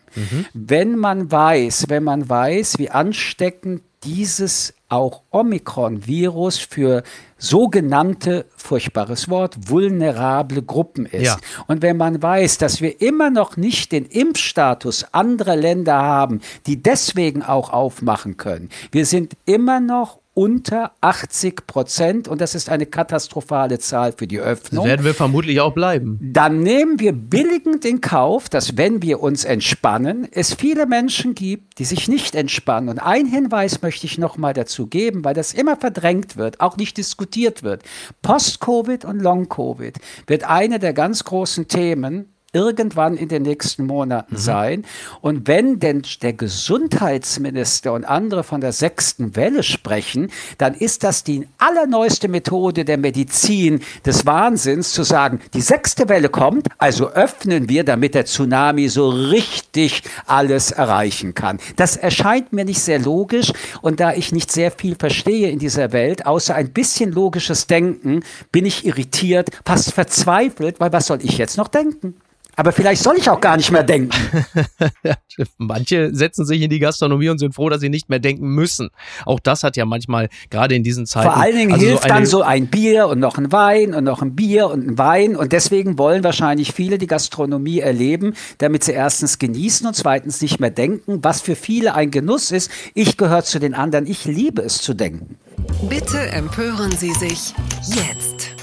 wenn 0.54 0.96
man 0.96 1.32
weiß, 1.32 1.86
wenn 1.90 2.04
man 2.04 2.28
weiß, 2.28 2.80
wie 2.80 2.90
ansteckend 2.90 3.82
dieses 4.04 4.74
auch 4.90 5.24
Omikron-Virus 5.32 6.60
für 6.60 7.04
sogenannte, 7.38 8.46
furchtbares 8.56 9.30
Wort, 9.30 9.70
vulnerable 9.70 10.64
Gruppen 10.64 11.06
ist. 11.06 11.26
Ja. 11.26 11.38
Und 11.68 11.82
wenn 11.82 11.98
man 11.98 12.22
weiß, 12.22 12.58
dass 12.58 12.82
wir 12.82 13.02
immer 13.02 13.30
noch 13.30 13.58
nicht 13.58 13.92
den 13.92 14.06
Impfstatus 14.06 15.06
anderer 15.14 15.56
Länder 15.56 16.02
haben, 16.02 16.42
die 16.66 16.82
deswegen 16.82 17.44
auch 17.44 17.72
aufmachen 17.72 18.38
können, 18.38 18.70
wir 18.92 19.06
sind 19.06 19.34
immer 19.46 19.80
noch 19.80 20.20
unter 20.38 20.92
80 21.02 21.66
Prozent 21.66 22.28
und 22.28 22.42
das 22.42 22.54
ist 22.54 22.70
eine 22.70 22.86
katastrophale 22.86 23.80
Zahl 23.80 24.14
für 24.16 24.28
die 24.28 24.38
Das 24.38 24.46
Öffnung 24.46 24.86
werden 24.86 25.04
wir 25.04 25.16
vermutlich 25.16 25.60
auch 25.62 25.74
bleiben. 25.74 26.20
dann 26.22 26.60
nehmen 26.60 27.00
wir 27.00 27.12
billigend 27.14 27.84
in 27.86 28.02
Kauf, 28.02 28.48
dass 28.48 28.78
wenn 28.78 29.02
wir 29.02 29.20
uns 29.20 29.46
entspannen, 29.46 30.28
es 30.30 30.54
viele 30.54 30.86
Menschen 30.86 31.34
gibt, 31.34 31.80
die 31.80 31.86
sich 31.86 32.08
nicht 32.08 32.36
entspannen. 32.36 32.90
Und 32.90 33.00
ein 33.00 33.26
Hinweis 33.26 33.82
möchte 33.82 34.06
ich 34.06 34.20
noch 34.20 34.38
mal 34.38 34.54
dazu 34.54 34.86
geben, 34.86 35.26
weil 35.26 35.34
das 35.34 35.54
immer 35.54 35.76
verdrängt 35.76 36.38
wird, 36.38 36.60
auch 36.60 36.78
nicht 36.78 36.98
diskutiert 36.98 37.64
wird. 37.64 37.82
Post-Covid 38.22 39.06
und 39.06 39.20
Long-Covid 39.20 39.98
wird 40.28 40.44
eine 40.44 40.78
der 40.78 40.94
ganz 40.94 41.24
großen 41.24 41.68
Themen 41.68 42.37
irgendwann 42.58 43.16
in 43.16 43.30
den 43.30 43.44
nächsten 43.44 43.86
Monaten 43.86 44.36
sein. 44.36 44.84
Und 45.22 45.48
wenn 45.48 45.80
denn 45.80 46.02
der 46.24 46.34
Gesundheitsminister 46.34 47.94
und 47.94 48.04
andere 48.04 48.44
von 48.44 48.62
der 48.62 48.72
sechsten 48.72 49.36
Welle 49.36 49.62
sprechen, 49.62 50.32
dann 50.58 50.74
ist 50.74 51.04
das 51.04 51.24
die 51.24 51.48
allerneueste 51.60 52.28
Methode 52.28 52.84
der 52.84 52.98
Medizin 52.98 53.82
des 54.06 54.26
Wahnsinns, 54.26 54.92
zu 54.92 55.04
sagen, 55.04 55.40
die 55.54 55.62
sechste 55.62 56.10
Welle 56.10 56.30
kommt, 56.30 56.68
also 56.80 57.12
öffnen 57.12 57.70
wir, 57.70 57.84
damit 57.84 58.16
der 58.16 58.26
Tsunami 58.26 58.90
so 58.90 59.10
richtig 59.10 60.02
alles 60.26 60.72
erreichen 60.72 61.36
kann. 61.36 61.60
Das 61.76 61.96
erscheint 61.96 62.54
mir 62.54 62.66
nicht 62.66 62.82
sehr 62.82 63.00
logisch 63.00 63.54
und 63.82 64.00
da 64.00 64.14
ich 64.14 64.32
nicht 64.32 64.52
sehr 64.52 64.72
viel 64.72 64.96
verstehe 64.96 65.52
in 65.52 65.60
dieser 65.60 65.92
Welt, 65.92 66.26
außer 66.26 66.56
ein 66.56 66.72
bisschen 66.72 67.12
logisches 67.12 67.68
Denken, 67.68 68.24
bin 68.52 68.66
ich 68.66 68.86
irritiert, 68.86 69.50
fast 69.66 69.94
verzweifelt, 69.94 70.80
weil 70.80 70.92
was 70.92 71.08
soll 71.08 71.20
ich 71.22 71.38
jetzt 71.38 71.58
noch 71.58 71.68
denken? 71.68 72.16
Aber 72.60 72.72
vielleicht 72.72 73.04
soll 73.04 73.16
ich 73.18 73.30
auch 73.30 73.40
gar 73.40 73.56
nicht 73.56 73.72
mehr 73.72 73.84
denken. 73.84 74.10
Manche 75.60 76.14
setzen 76.14 76.44
sich 76.44 76.60
in 76.62 76.72
die 76.72 76.80
Gastronomie 76.80 77.30
und 77.30 77.38
sind 77.38 77.54
froh, 77.54 77.70
dass 77.70 77.82
sie 77.82 77.90
nicht 77.90 78.10
mehr 78.10 78.18
denken 78.18 78.48
müssen. 78.48 78.90
Auch 79.28 79.40
das 79.40 79.64
hat 79.64 79.78
ja 79.78 79.86
manchmal, 79.86 80.28
gerade 80.50 80.74
in 80.74 80.84
diesen 80.84 81.06
Zeiten. 81.06 81.30
Vor 81.30 81.38
allen 81.40 81.56
Dingen 81.56 81.74
also 81.74 81.86
hilft 81.86 82.06
eine- 82.06 82.14
dann 82.16 82.26
so 82.26 82.42
ein 82.42 82.66
Bier 82.68 83.08
und 83.08 83.20
noch 83.20 83.38
ein 83.38 83.52
Wein 83.52 83.94
und 83.94 84.04
noch 84.04 84.24
ein 84.24 84.36
Bier 84.36 84.70
und 84.72 84.88
ein 84.88 84.98
Wein. 84.98 85.36
Und 85.36 85.52
deswegen 85.52 86.00
wollen 86.00 86.24
wahrscheinlich 86.24 86.74
viele 86.74 86.98
die 86.98 87.06
Gastronomie 87.06 87.80
erleben, 87.80 88.34
damit 88.58 88.84
sie 88.84 88.92
erstens 88.94 89.38
genießen 89.38 89.86
und 89.86 89.96
zweitens 89.96 90.42
nicht 90.42 90.60
mehr 90.60 90.72
denken, 90.72 91.20
was 91.24 91.42
für 91.42 91.56
viele 91.56 91.94
ein 91.94 92.10
Genuss 92.10 92.50
ist. 92.50 92.72
Ich 92.96 93.18
gehöre 93.18 93.44
zu 93.44 93.60
den 93.60 93.76
anderen. 93.76 94.08
Ich 94.08 94.26
liebe 94.26 94.64
es 94.64 94.80
zu 94.82 94.96
denken. 94.96 95.38
Bitte 95.88 96.20
empören 96.32 96.92
Sie 96.92 97.14
sich 97.14 97.54
jetzt. 97.86 98.57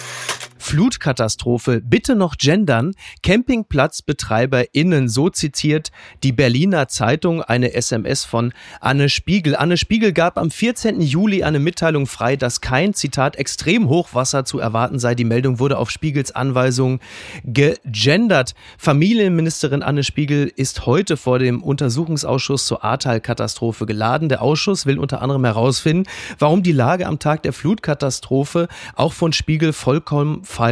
Flutkatastrophe, 0.74 1.80
bitte 1.80 2.16
noch 2.16 2.36
gendern, 2.36 2.96
CampingplatzbetreiberInnen, 3.22 5.08
so 5.08 5.30
zitiert 5.30 5.92
die 6.24 6.32
Berliner 6.32 6.88
Zeitung 6.88 7.42
eine 7.42 7.74
SMS 7.74 8.24
von 8.24 8.52
Anne 8.80 9.08
Spiegel. 9.08 9.54
Anne 9.54 9.76
Spiegel 9.76 10.12
gab 10.12 10.36
am 10.36 10.50
14. 10.50 11.00
Juli 11.00 11.44
eine 11.44 11.60
Mitteilung 11.60 12.08
frei, 12.08 12.34
dass 12.34 12.60
kein, 12.60 12.92
Zitat, 12.92 13.36
Extremhochwasser 13.36 14.44
zu 14.44 14.58
erwarten 14.58 14.98
sei. 14.98 15.14
Die 15.14 15.22
Meldung 15.22 15.60
wurde 15.60 15.78
auf 15.78 15.92
Spiegels 15.92 16.34
Anweisung 16.34 16.98
gegendert. 17.44 18.56
Familienministerin 18.76 19.84
Anne 19.84 20.02
Spiegel 20.02 20.50
ist 20.56 20.86
heute 20.86 21.16
vor 21.16 21.38
dem 21.38 21.62
Untersuchungsausschuss 21.62 22.66
zur 22.66 22.82
Ahrtal-Katastrophe 22.82 23.86
geladen. 23.86 24.28
Der 24.28 24.42
Ausschuss 24.42 24.86
will 24.86 24.98
unter 24.98 25.22
anderem 25.22 25.44
herausfinden, 25.44 26.10
warum 26.40 26.64
die 26.64 26.72
Lage 26.72 27.06
am 27.06 27.20
Tag 27.20 27.44
der 27.44 27.52
Flutkatastrophe 27.52 28.66
auch 28.96 29.12
von 29.12 29.32
Spiegel 29.32 29.72
vollkommen 29.72 30.42
falsch 30.42 30.63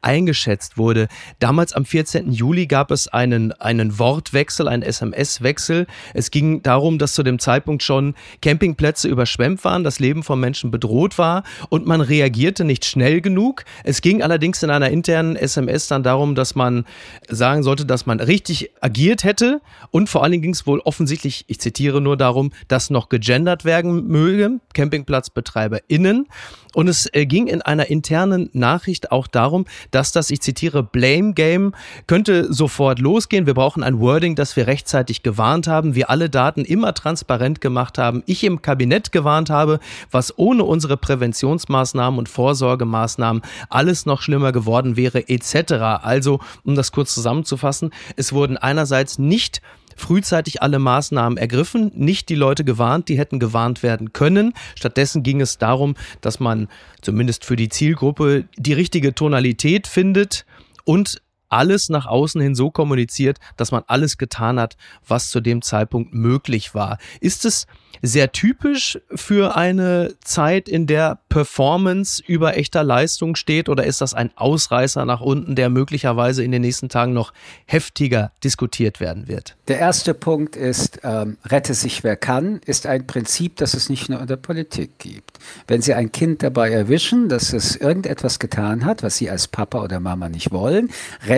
eingeschätzt 0.00 0.78
wurde. 0.78 1.08
Damals 1.38 1.72
am 1.72 1.84
14. 1.84 2.32
Juli 2.32 2.66
gab 2.66 2.90
es 2.90 3.08
einen, 3.08 3.52
einen 3.52 3.98
Wortwechsel, 3.98 4.68
einen 4.68 4.82
SMS-Wechsel. 4.82 5.86
Es 6.14 6.30
ging 6.30 6.62
darum, 6.62 6.98
dass 6.98 7.14
zu 7.14 7.22
dem 7.22 7.38
Zeitpunkt 7.38 7.82
schon 7.82 8.14
Campingplätze 8.40 9.08
überschwemmt 9.08 9.64
waren, 9.64 9.84
das 9.84 9.98
Leben 9.98 10.22
von 10.22 10.40
Menschen 10.40 10.70
bedroht 10.70 11.18
war 11.18 11.42
und 11.68 11.86
man 11.86 12.00
reagierte 12.00 12.64
nicht 12.64 12.84
schnell 12.84 13.20
genug. 13.20 13.64
Es 13.84 14.00
ging 14.00 14.22
allerdings 14.22 14.62
in 14.62 14.70
einer 14.70 14.90
internen 14.90 15.36
SMS 15.36 15.88
dann 15.88 16.02
darum, 16.02 16.34
dass 16.34 16.54
man 16.54 16.84
sagen 17.28 17.62
sollte, 17.62 17.86
dass 17.86 18.06
man 18.06 18.20
richtig 18.20 18.70
agiert 18.80 19.24
hätte 19.24 19.60
und 19.90 20.08
vor 20.08 20.22
allen 20.22 20.32
Dingen 20.32 20.42
ging 20.42 20.54
es 20.54 20.66
wohl 20.66 20.80
offensichtlich, 20.80 21.44
ich 21.48 21.60
zitiere 21.60 22.00
nur 22.00 22.16
darum, 22.16 22.52
dass 22.68 22.90
noch 22.90 23.08
gegendert 23.08 23.64
werden 23.64 24.06
möge, 24.06 24.60
CampingplatzbetreiberInnen. 24.74 26.28
Und 26.74 26.88
es 26.88 27.08
äh, 27.12 27.26
ging 27.26 27.48
in 27.48 27.60
einer 27.60 27.88
internen 27.88 28.48
Nachricht 28.52 29.12
auch 29.12 29.26
darum, 29.34 29.64
dass 29.90 30.12
das, 30.12 30.30
ich 30.30 30.40
zitiere, 30.40 30.82
Blame 30.82 31.32
Game 31.34 31.72
könnte 32.06 32.52
sofort 32.52 32.98
losgehen. 32.98 33.46
Wir 33.46 33.54
brauchen 33.54 33.82
ein 33.82 34.00
Wording, 34.00 34.34
das 34.34 34.56
wir 34.56 34.66
rechtzeitig 34.66 35.22
gewarnt 35.22 35.66
haben, 35.66 35.94
wir 35.94 36.10
alle 36.10 36.30
Daten 36.30 36.64
immer 36.64 36.94
transparent 36.94 37.60
gemacht 37.60 37.98
haben, 37.98 38.22
ich 38.26 38.44
im 38.44 38.62
Kabinett 38.62 39.12
gewarnt 39.12 39.50
habe, 39.50 39.80
was 40.10 40.38
ohne 40.38 40.64
unsere 40.64 40.96
Präventionsmaßnahmen 40.96 42.18
und 42.18 42.28
Vorsorgemaßnahmen 42.28 43.42
alles 43.68 44.06
noch 44.06 44.22
schlimmer 44.22 44.52
geworden 44.52 44.96
wäre, 44.96 45.28
etc. 45.28 45.72
Also, 46.02 46.40
um 46.64 46.74
das 46.74 46.92
kurz 46.92 47.14
zusammenzufassen, 47.14 47.90
es 48.16 48.32
wurden 48.32 48.56
einerseits 48.56 49.18
nicht 49.18 49.62
frühzeitig 49.96 50.62
alle 50.62 50.78
Maßnahmen 50.78 51.38
ergriffen, 51.38 51.92
nicht 51.94 52.28
die 52.28 52.34
Leute 52.34 52.64
gewarnt, 52.64 53.08
die 53.08 53.18
hätten 53.18 53.38
gewarnt 53.38 53.82
werden 53.82 54.12
können. 54.12 54.52
Stattdessen 54.74 55.22
ging 55.22 55.40
es 55.40 55.58
darum, 55.58 55.94
dass 56.20 56.40
man 56.40 56.68
zumindest 57.00 57.44
für 57.44 57.56
die 57.56 57.68
Zielgruppe 57.68 58.44
die 58.56 58.72
richtige 58.72 59.14
Tonalität 59.14 59.86
findet 59.86 60.44
und 60.84 61.20
alles 61.52 61.88
nach 61.88 62.06
außen 62.06 62.40
hin 62.40 62.54
so 62.54 62.70
kommuniziert, 62.70 63.38
dass 63.56 63.70
man 63.70 63.82
alles 63.86 64.18
getan 64.18 64.58
hat, 64.58 64.76
was 65.06 65.30
zu 65.30 65.40
dem 65.40 65.62
Zeitpunkt 65.62 66.14
möglich 66.14 66.74
war. 66.74 66.98
Ist 67.20 67.44
es 67.44 67.66
sehr 68.02 68.32
typisch 68.32 68.98
für 69.14 69.56
eine 69.56 70.14
Zeit, 70.24 70.68
in 70.68 70.86
der 70.86 71.20
Performance 71.28 72.22
über 72.26 72.56
echter 72.56 72.82
Leistung 72.82 73.36
steht 73.36 73.68
oder 73.68 73.84
ist 73.84 74.00
das 74.00 74.12
ein 74.12 74.30
Ausreißer 74.36 75.04
nach 75.04 75.20
unten, 75.20 75.54
der 75.54 75.68
möglicherweise 75.68 76.42
in 76.42 76.50
den 76.50 76.62
nächsten 76.62 76.88
Tagen 76.88 77.12
noch 77.12 77.32
heftiger 77.66 78.32
diskutiert 78.42 78.98
werden 78.98 79.28
wird? 79.28 79.56
Der 79.68 79.78
erste 79.78 80.14
Punkt 80.14 80.56
ist, 80.56 81.00
ähm, 81.04 81.36
rette 81.44 81.74
sich 81.74 82.02
wer 82.02 82.16
kann, 82.16 82.60
ist 82.66 82.86
ein 82.86 83.06
Prinzip, 83.06 83.56
das 83.56 83.74
es 83.74 83.88
nicht 83.88 84.08
nur 84.08 84.20
in 84.20 84.26
der 84.26 84.36
Politik 84.36 84.98
gibt. 84.98 85.38
Wenn 85.68 85.80
Sie 85.80 85.94
ein 85.94 86.10
Kind 86.10 86.42
dabei 86.42 86.70
erwischen, 86.70 87.28
dass 87.28 87.52
es 87.52 87.76
irgendetwas 87.76 88.40
getan 88.40 88.84
hat, 88.84 89.02
was 89.02 89.16
Sie 89.16 89.30
als 89.30 89.46
Papa 89.46 89.82
oder 89.82 90.00
Mama 90.00 90.28
nicht 90.28 90.50
wollen, 90.50 90.90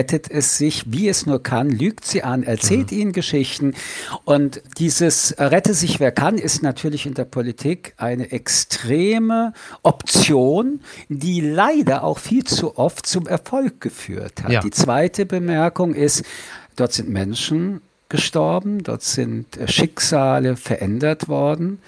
rettet 0.05 0.29
es 0.29 0.57
sich, 0.57 0.83
wie 0.91 1.09
es 1.09 1.25
nur 1.25 1.41
kann, 1.41 1.69
lügt 1.69 2.05
sie 2.05 2.21
an, 2.21 2.43
erzählt 2.43 2.91
mhm. 2.91 2.97
ihnen 2.99 3.11
Geschichten 3.11 3.73
und 4.23 4.61
dieses 4.77 5.35
rette 5.39 5.73
sich 5.73 5.99
wer 5.99 6.11
kann 6.11 6.37
ist 6.37 6.61
natürlich 6.61 7.07
in 7.07 7.15
der 7.15 7.25
Politik 7.25 7.95
eine 7.97 8.31
extreme 8.31 9.53
Option, 9.81 10.81
die 11.09 11.41
leider 11.41 12.03
auch 12.03 12.19
viel 12.19 12.43
zu 12.43 12.77
oft 12.77 13.07
zum 13.07 13.25
Erfolg 13.25 13.81
geführt 13.81 14.43
hat. 14.43 14.51
Ja. 14.51 14.59
Die 14.61 14.69
zweite 14.69 15.25
Bemerkung 15.25 15.95
ist, 15.95 16.23
dort 16.75 16.93
sind 16.93 17.09
Menschen 17.09 17.81
gestorben, 18.09 18.83
dort 18.83 19.01
sind 19.01 19.57
äh, 19.57 19.67
Schicksale 19.67 20.55
verändert 20.55 21.27
worden. 21.27 21.79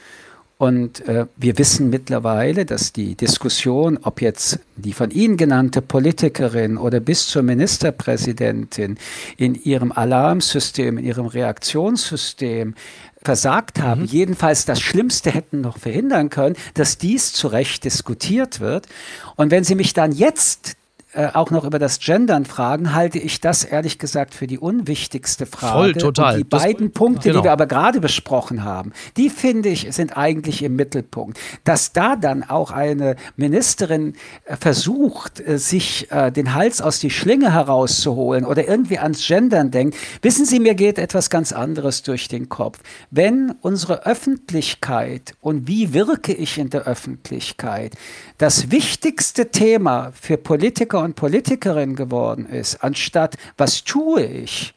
Und 0.58 1.08
äh, 1.08 1.28
wir 1.36 1.60
wissen 1.60 1.92
mittlerweile, 1.92 2.66
dass 2.66 2.92
die 2.92 3.14
Diskussion, 3.14 4.00
ob 4.02 4.22
jetzt 4.22 4.60
die 4.76 4.94
von 4.94 5.12
Ihnen 5.12 5.38
genannte 5.38 5.84
Politikerin 5.84 6.78
oder 6.78 7.00
bis 7.00 7.28
zur 7.28 7.44
Ministerpräsidentin 7.44 8.98
in 9.38 9.54
ihrem 9.54 9.92
Alarmsystem, 9.92 10.98
in 10.98 11.06
ihrem 11.06 11.28
Reaktionssystem 11.28 12.74
versagt 13.22 13.80
haben, 13.80 14.02
mhm. 14.02 14.08
jedenfalls 14.08 14.66
das 14.66 14.80
Schlimmste 14.82 15.30
hätten 15.30 15.62
noch 15.62 15.78
verhindern 15.78 16.32
können, 16.32 16.56
dass 16.74 16.98
dies 16.98 17.34
zu 17.34 17.48
Recht 17.48 17.84
diskutiert 17.84 18.60
wird. 18.60 18.88
Und 19.36 19.52
wenn 19.52 19.64
Sie 19.64 19.76
mich 19.76 19.94
dann 19.94 20.12
jetzt 20.12 20.76
äh, 21.18 21.32
auch 21.34 21.50
noch 21.50 21.64
über 21.64 21.80
das 21.80 22.00
Gendern 22.00 22.46
fragen, 22.46 22.94
halte 22.94 23.18
ich 23.18 23.42
das 23.42 23.64
ehrlich 23.64 23.98
gesagt 23.98 24.36
für 24.36 24.46
die 24.46 24.60
unwichtigste 24.60 25.48
Frage. 25.48 25.74
Voll, 25.74 25.94
total. 25.94 26.36
Und 26.36 26.44
die 26.44 26.50
das, 26.50 26.62
beiden 26.62 26.92
Punkte, 26.92 27.30
genau. 27.30 27.42
die 27.42 27.46
wir 27.46 27.52
aber 27.52 27.66
gerade 27.66 28.00
besprochen 28.00 28.64
haben, 28.64 28.92
die 29.18 29.32
finde 29.32 29.70
ich 29.70 29.88
sind 29.96 30.16
eigentlich 30.16 30.62
im 30.62 30.76
Mittelpunkt. 30.76 31.40
Dass 31.64 31.92
da 31.92 32.18
dann 32.18 32.44
auch 32.44 32.70
eine 32.70 33.16
Ministerin 33.36 34.14
äh, 34.46 34.58
versucht, 34.58 35.40
äh, 35.40 35.58
sich 35.58 36.12
äh, 36.12 36.32
den 36.32 36.54
Hals 36.54 36.82
aus 36.82 37.00
die 37.00 37.10
Schlinge 37.10 37.52
herauszuholen 37.52 38.46
oder 38.46 38.68
irgendwie 38.68 39.00
ans 39.00 39.26
Gendern 39.26 39.72
denkt, 39.72 39.98
wissen 40.22 40.46
Sie, 40.46 40.60
mir 40.60 40.76
geht 40.76 41.00
etwas 41.00 41.32
ganz 41.32 41.52
anderes 41.52 42.04
durch 42.04 42.28
den 42.28 42.48
Kopf. 42.48 42.78
Wenn 43.10 43.56
unsere 43.62 44.06
Öffentlichkeit 44.06 45.34
und 45.42 45.68
wie 45.68 45.94
wirke 45.94 46.34
ich 46.34 46.60
in 46.60 46.70
der 46.70 46.84
Öffentlichkeit 46.84 47.94
das 48.38 48.70
wichtigste 48.70 49.50
Thema 49.50 50.12
für 50.14 50.38
Politiker 50.38 51.07
und 51.07 51.07
Politikerin 51.14 51.96
geworden 51.96 52.46
ist, 52.46 52.84
anstatt 52.84 53.38
was 53.58 53.84
tue 53.84 54.24
ich, 54.24 54.74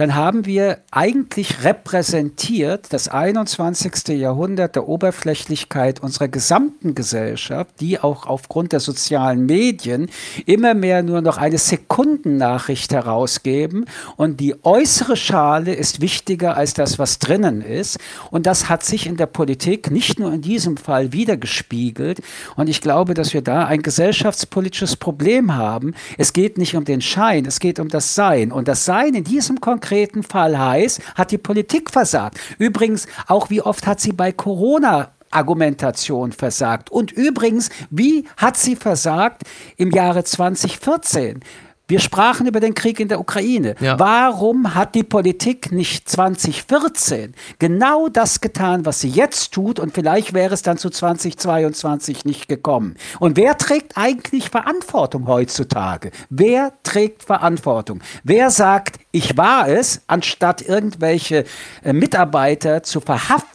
dann 0.00 0.14
haben 0.14 0.46
wir 0.46 0.78
eigentlich 0.90 1.62
repräsentiert 1.62 2.86
das 2.88 3.08
21. 3.08 4.08
Jahrhundert 4.18 4.74
der 4.74 4.88
Oberflächlichkeit 4.88 6.00
unserer 6.02 6.28
gesamten 6.28 6.94
Gesellschaft, 6.94 7.74
die 7.80 8.00
auch 8.00 8.26
aufgrund 8.26 8.72
der 8.72 8.80
sozialen 8.80 9.44
Medien 9.44 10.08
immer 10.46 10.72
mehr 10.72 11.02
nur 11.02 11.20
noch 11.20 11.36
eine 11.36 11.58
Sekundennachricht 11.58 12.94
herausgeben 12.94 13.84
und 14.16 14.40
die 14.40 14.54
äußere 14.64 15.18
Schale 15.18 15.74
ist 15.74 16.00
wichtiger 16.00 16.56
als 16.56 16.72
das, 16.72 16.98
was 16.98 17.18
drinnen 17.18 17.60
ist. 17.60 17.98
Und 18.30 18.46
das 18.46 18.70
hat 18.70 18.82
sich 18.82 19.06
in 19.06 19.18
der 19.18 19.26
Politik 19.26 19.90
nicht 19.90 20.18
nur 20.18 20.32
in 20.32 20.40
diesem 20.40 20.78
Fall 20.78 21.12
wiedergespiegelt. 21.12 22.22
Und 22.56 22.70
ich 22.70 22.80
glaube, 22.80 23.12
dass 23.12 23.34
wir 23.34 23.42
da 23.42 23.66
ein 23.66 23.82
gesellschaftspolitisches 23.82 24.96
Problem 24.96 25.56
haben. 25.56 25.94
Es 26.16 26.32
geht 26.32 26.56
nicht 26.56 26.74
um 26.74 26.86
den 26.86 27.02
Schein, 27.02 27.44
es 27.44 27.60
geht 27.60 27.78
um 27.78 27.88
das 27.88 28.14
Sein. 28.14 28.50
Und 28.50 28.66
das 28.66 28.86
Sein 28.86 29.12
in 29.12 29.24
diesem 29.24 29.60
konkreten 29.60 29.89
konkreten 29.90 30.22
Fall 30.22 30.56
heißt, 30.56 31.00
hat 31.16 31.32
die 31.32 31.38
Politik 31.38 31.90
versagt. 31.90 32.38
Übrigens, 32.58 33.08
auch 33.26 33.50
wie 33.50 33.60
oft 33.60 33.88
hat 33.88 33.98
sie 33.98 34.12
bei 34.12 34.30
Corona 34.30 35.10
Argumentation 35.32 36.30
versagt. 36.30 36.90
Und 36.90 37.10
übrigens, 37.10 37.70
wie 37.90 38.28
hat 38.36 38.56
sie 38.56 38.76
versagt 38.76 39.42
im 39.76 39.90
Jahre 39.90 40.22
2014? 40.22 41.40
Wir 41.90 41.98
sprachen 41.98 42.46
über 42.46 42.60
den 42.60 42.74
Krieg 42.74 43.00
in 43.00 43.08
der 43.08 43.18
Ukraine. 43.18 43.74
Ja. 43.80 43.98
Warum 43.98 44.76
hat 44.76 44.94
die 44.94 45.02
Politik 45.02 45.72
nicht 45.72 46.08
2014 46.08 47.34
genau 47.58 48.08
das 48.08 48.40
getan, 48.40 48.86
was 48.86 49.00
sie 49.00 49.08
jetzt 49.08 49.52
tut 49.52 49.80
und 49.80 49.92
vielleicht 49.92 50.32
wäre 50.32 50.54
es 50.54 50.62
dann 50.62 50.78
zu 50.78 50.88
2022 50.88 52.24
nicht 52.24 52.48
gekommen? 52.48 52.94
Und 53.18 53.36
wer 53.36 53.58
trägt 53.58 53.96
eigentlich 53.96 54.50
Verantwortung 54.50 55.26
heutzutage? 55.26 56.12
Wer 56.28 56.74
trägt 56.84 57.24
Verantwortung? 57.24 58.00
Wer 58.22 58.50
sagt, 58.50 59.00
ich 59.10 59.36
war 59.36 59.68
es, 59.68 60.02
anstatt 60.06 60.62
irgendwelche 60.62 61.44
äh, 61.82 61.92
Mitarbeiter 61.92 62.84
zu 62.84 63.00
verhaften, 63.00 63.49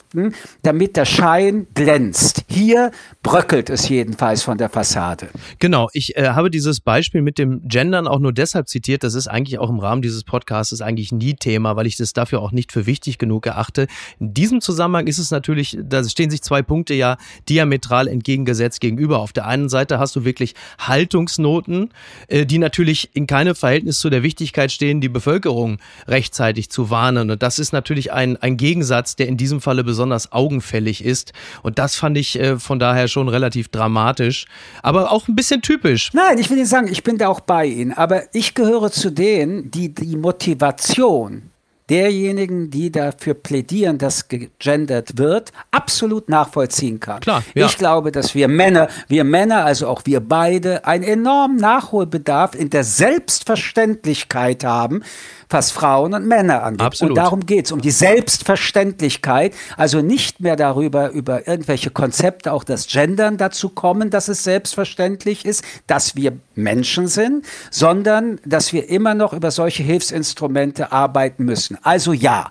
damit 0.61 0.95
der 0.95 1.05
Schein 1.05 1.67
glänzt? 1.73 2.45
Hier 2.47 2.91
bröckelt 3.23 3.69
es 3.69 3.89
jedenfalls 3.89 4.43
von 4.43 4.57
der 4.57 4.69
Fassade. 4.69 5.29
Genau, 5.59 5.89
ich 5.93 6.15
äh, 6.15 6.29
habe 6.29 6.49
dieses 6.49 6.79
Beispiel 6.79 7.21
mit 7.21 7.37
dem 7.37 7.61
Gendern 7.67 8.07
auch 8.07 8.19
nur 8.19 8.33
deshalb 8.33 8.67
zitiert, 8.67 9.03
das 9.03 9.15
ist 9.15 9.27
eigentlich 9.27 9.59
auch 9.59 9.69
im 9.69 9.79
Rahmen 9.79 10.01
dieses 10.01 10.23
Podcasts 10.23 10.81
eigentlich 10.81 11.11
nie 11.11 11.33
Thema, 11.33 11.75
weil 11.75 11.87
ich 11.87 11.97
das 11.97 12.13
dafür 12.13 12.41
auch 12.41 12.51
nicht 12.51 12.71
für 12.71 12.85
wichtig 12.85 13.17
genug 13.17 13.45
erachte. 13.45 13.87
In 14.19 14.33
diesem 14.33 14.61
Zusammenhang 14.61 15.07
ist 15.07 15.17
es 15.17 15.31
natürlich, 15.31 15.77
da 15.81 16.03
stehen 16.03 16.29
sich 16.29 16.41
zwei 16.41 16.61
Punkte 16.61 16.93
ja 16.93 17.17
diametral 17.49 18.07
entgegengesetzt 18.07 18.81
gegenüber. 18.81 19.19
Auf 19.19 19.33
der 19.33 19.47
einen 19.47 19.69
Seite 19.69 19.99
hast 19.99 20.15
du 20.15 20.25
wirklich 20.25 20.55
Haltungsnoten, 20.79 21.89
äh, 22.27 22.45
die 22.45 22.57
natürlich 22.57 23.09
in 23.13 23.27
keinem 23.27 23.55
Verhältnis 23.55 23.99
zu 23.99 24.09
der 24.09 24.23
Wichtigkeit 24.23 24.71
stehen, 24.71 25.01
die 25.01 25.09
Bevölkerung 25.09 25.79
rechtzeitig 26.07 26.69
zu 26.69 26.89
warnen. 26.89 27.31
Und 27.31 27.43
das 27.43 27.59
ist 27.59 27.73
natürlich 27.73 28.11
ein, 28.11 28.37
ein 28.37 28.57
Gegensatz, 28.57 29.15
der 29.15 29.27
in 29.27 29.37
diesem 29.37 29.61
Falle 29.61 29.83
besonders 29.83 30.04
augenfällig 30.31 31.03
ist. 31.03 31.33
Und 31.63 31.79
das 31.79 31.95
fand 31.95 32.17
ich 32.17 32.39
äh, 32.39 32.57
von 32.59 32.79
daher 32.79 33.07
schon 33.07 33.29
relativ 33.29 33.69
dramatisch, 33.69 34.45
aber 34.81 35.11
auch 35.11 35.27
ein 35.27 35.35
bisschen 35.35 35.61
typisch. 35.61 36.11
Nein, 36.13 36.37
ich 36.37 36.49
will 36.49 36.57
nicht 36.57 36.69
sagen, 36.69 36.87
ich 36.87 37.03
bin 37.03 37.17
da 37.17 37.27
auch 37.27 37.39
bei 37.39 37.65
Ihnen, 37.65 37.93
aber 37.93 38.23
ich 38.33 38.53
gehöre 38.53 38.91
zu 38.91 39.11
denen, 39.11 39.71
die 39.71 39.93
die 39.93 40.15
Motivation 40.15 41.49
derjenigen, 41.89 42.71
die 42.71 42.91
dafür 42.91 43.35
plädieren, 43.35 43.97
dass 43.97 44.27
gegendert 44.27 45.17
wird, 45.17 45.51
absolut 45.71 46.29
nachvollziehen 46.29 46.99
kann. 46.99 47.19
Klar, 47.19 47.43
ja. 47.53 47.65
Ich 47.67 47.77
glaube, 47.77 48.11
dass 48.11 48.33
wir 48.33 48.47
Männer, 48.47 48.87
wir 49.07 49.23
Männer, 49.23 49.65
also 49.65 49.87
auch 49.87 50.01
wir 50.05 50.19
beide, 50.19 50.85
einen 50.85 51.03
enormen 51.03 51.57
Nachholbedarf 51.57 52.55
in 52.55 52.69
der 52.69 52.83
Selbstverständlichkeit 52.83 54.63
haben, 54.63 55.03
was 55.49 55.71
Frauen 55.71 56.13
und 56.13 56.27
Männer 56.27 56.63
angeht. 56.63 56.81
Absolut. 56.81 57.11
Und 57.11 57.15
darum 57.15 57.45
geht 57.45 57.65
es, 57.65 57.71
um 57.71 57.81
die 57.81 57.91
Selbstverständlichkeit, 57.91 59.53
also 59.77 60.01
nicht 60.01 60.39
mehr 60.39 60.55
darüber, 60.55 61.11
über 61.11 61.47
irgendwelche 61.47 61.89
Konzepte, 61.89 62.51
auch 62.51 62.63
das 62.63 62.87
Gendern 62.87 63.37
dazu 63.37 63.69
kommen, 63.69 64.09
dass 64.09 64.27
es 64.27 64.43
selbstverständlich 64.43 65.45
ist, 65.45 65.63
dass 65.87 66.15
wir 66.15 66.37
Menschen 66.55 67.07
sind, 67.07 67.45
sondern 67.69 68.39
dass 68.45 68.73
wir 68.73 68.89
immer 68.89 69.13
noch 69.13 69.33
über 69.33 69.51
solche 69.51 69.83
Hilfsinstrumente 69.83 70.91
arbeiten 70.91 71.45
müssen. 71.45 71.77
Also 71.83 72.13
ja, 72.13 72.49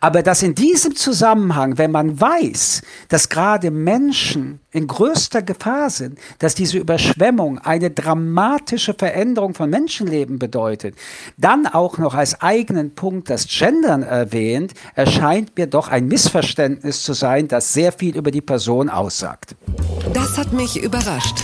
aber 0.00 0.22
dass 0.22 0.42
in 0.42 0.54
diesem 0.54 0.96
Zusammenhang, 0.96 1.78
wenn 1.78 1.90
man 1.90 2.20
weiß, 2.20 2.82
dass 3.08 3.28
gerade 3.28 3.70
Menschen 3.70 4.61
in 4.72 4.86
größter 4.86 5.42
Gefahr 5.42 5.90
sind, 5.90 6.18
dass 6.38 6.54
diese 6.54 6.78
Überschwemmung 6.78 7.58
eine 7.58 7.90
dramatische 7.90 8.94
Veränderung 8.94 9.54
von 9.54 9.70
Menschenleben 9.70 10.38
bedeutet, 10.38 10.96
dann 11.36 11.66
auch 11.66 11.98
noch 11.98 12.14
als 12.14 12.40
eigenen 12.40 12.94
Punkt 12.94 13.30
das 13.30 13.46
Gendern 13.46 14.02
erwähnt, 14.02 14.72
erscheint 14.94 15.56
mir 15.56 15.66
doch 15.66 15.88
ein 15.88 16.06
Missverständnis 16.06 17.02
zu 17.02 17.12
sein, 17.12 17.48
das 17.48 17.72
sehr 17.72 17.92
viel 17.92 18.16
über 18.16 18.30
die 18.30 18.40
Person 18.40 18.88
aussagt. 18.88 19.54
Das 20.14 20.38
hat 20.38 20.52
mich 20.52 20.82
überrascht. 20.82 21.36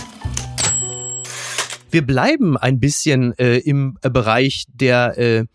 Wir 1.91 2.05
bleiben 2.05 2.57
ein 2.57 2.79
bisschen 2.79 3.37
äh, 3.39 3.57
im 3.57 3.97
Bereich 4.01 4.65
der, 4.73 5.17
äh, 5.17 5.45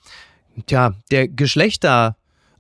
tja, 0.67 0.95
der 1.11 1.29
Geschlechter 1.29 2.17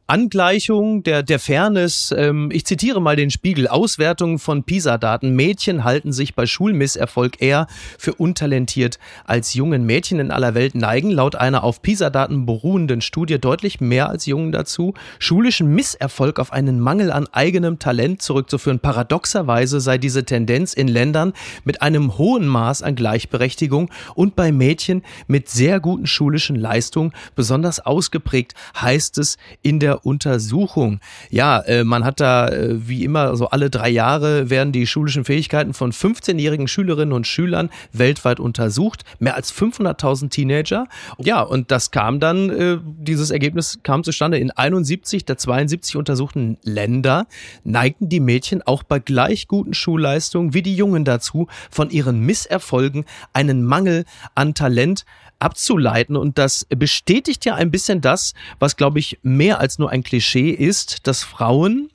Angleichung 0.06 1.02
der, 1.02 1.22
der 1.22 1.38
Fairness. 1.38 2.14
Ähm, 2.16 2.50
ich 2.52 2.66
zitiere 2.66 3.00
mal 3.00 3.16
den 3.16 3.30
Spiegel. 3.30 3.68
Auswertung 3.68 4.38
von 4.38 4.62
PISA-Daten. 4.62 5.34
Mädchen 5.34 5.82
halten 5.82 6.12
sich 6.12 6.34
bei 6.34 6.44
Schulmisserfolg 6.44 7.40
eher 7.40 7.66
für 7.98 8.12
untalentiert 8.12 8.98
als 9.24 9.54
Jungen. 9.54 9.86
Mädchen 9.86 10.18
in 10.18 10.30
aller 10.30 10.54
Welt 10.54 10.74
neigen 10.74 11.10
laut 11.10 11.36
einer 11.36 11.64
auf 11.64 11.80
PISA-Daten 11.80 12.44
beruhenden 12.44 13.00
Studie 13.00 13.38
deutlich 13.38 13.80
mehr 13.80 14.10
als 14.10 14.26
Jungen 14.26 14.52
dazu, 14.52 14.92
schulischen 15.18 15.74
Misserfolg 15.74 16.38
auf 16.38 16.52
einen 16.52 16.80
Mangel 16.80 17.10
an 17.10 17.26
eigenem 17.32 17.78
Talent 17.78 18.20
zurückzuführen. 18.20 18.80
Paradoxerweise 18.80 19.80
sei 19.80 19.96
diese 19.96 20.24
Tendenz 20.24 20.74
in 20.74 20.88
Ländern 20.88 21.32
mit 21.64 21.80
einem 21.80 22.18
hohen 22.18 22.46
Maß 22.46 22.82
an 22.82 22.94
Gleichberechtigung 22.94 23.90
und 24.14 24.36
bei 24.36 24.52
Mädchen 24.52 25.02
mit 25.28 25.48
sehr 25.48 25.80
guten 25.80 26.06
schulischen 26.06 26.56
Leistungen 26.56 27.12
besonders 27.34 27.80
ausgeprägt, 27.80 28.52
heißt 28.78 29.16
es 29.16 29.38
in 29.62 29.80
der 29.80 29.93
Untersuchung. 29.94 31.00
Ja, 31.30 31.60
äh, 31.60 31.84
man 31.84 32.04
hat 32.04 32.20
da 32.20 32.48
äh, 32.48 32.88
wie 32.88 33.04
immer 33.04 33.36
so 33.36 33.48
alle 33.48 33.70
drei 33.70 33.88
Jahre 33.88 34.50
werden 34.50 34.72
die 34.72 34.86
schulischen 34.86 35.24
Fähigkeiten 35.24 35.74
von 35.74 35.92
15-jährigen 35.92 36.68
Schülerinnen 36.68 37.12
und 37.12 37.26
Schülern 37.26 37.70
weltweit 37.92 38.40
untersucht. 38.40 39.04
Mehr 39.18 39.34
als 39.34 39.52
500.000 39.52 40.30
Teenager. 40.30 40.86
Ja, 41.18 41.42
und 41.42 41.70
das 41.70 41.90
kam 41.90 42.20
dann, 42.20 42.50
äh, 42.50 42.78
dieses 42.82 43.30
Ergebnis 43.30 43.78
kam 43.82 44.04
zustande 44.04 44.38
in 44.38 44.50
71 44.50 45.24
der 45.24 45.38
72 45.38 45.96
untersuchten 45.96 46.58
Länder 46.62 47.26
neigten 47.64 48.08
die 48.08 48.20
Mädchen 48.20 48.62
auch 48.62 48.82
bei 48.82 48.98
gleich 48.98 49.48
guten 49.48 49.74
Schulleistungen 49.74 50.54
wie 50.54 50.62
die 50.62 50.76
Jungen 50.76 51.04
dazu, 51.04 51.48
von 51.70 51.90
ihren 51.90 52.20
Misserfolgen 52.20 53.04
einen 53.32 53.64
Mangel 53.64 54.04
an 54.34 54.54
Talent 54.54 55.04
abzuleiten. 55.44 56.16
Und 56.16 56.38
das 56.38 56.66
bestätigt 56.70 57.44
ja 57.44 57.54
ein 57.54 57.70
bisschen 57.70 58.00
das, 58.00 58.32
was, 58.58 58.76
glaube 58.76 58.98
ich, 58.98 59.18
mehr 59.22 59.60
als 59.60 59.78
nur 59.78 59.90
ein 59.90 60.02
Klischee 60.02 60.50
ist, 60.50 61.06
dass 61.06 61.22
Frauen 61.22 61.90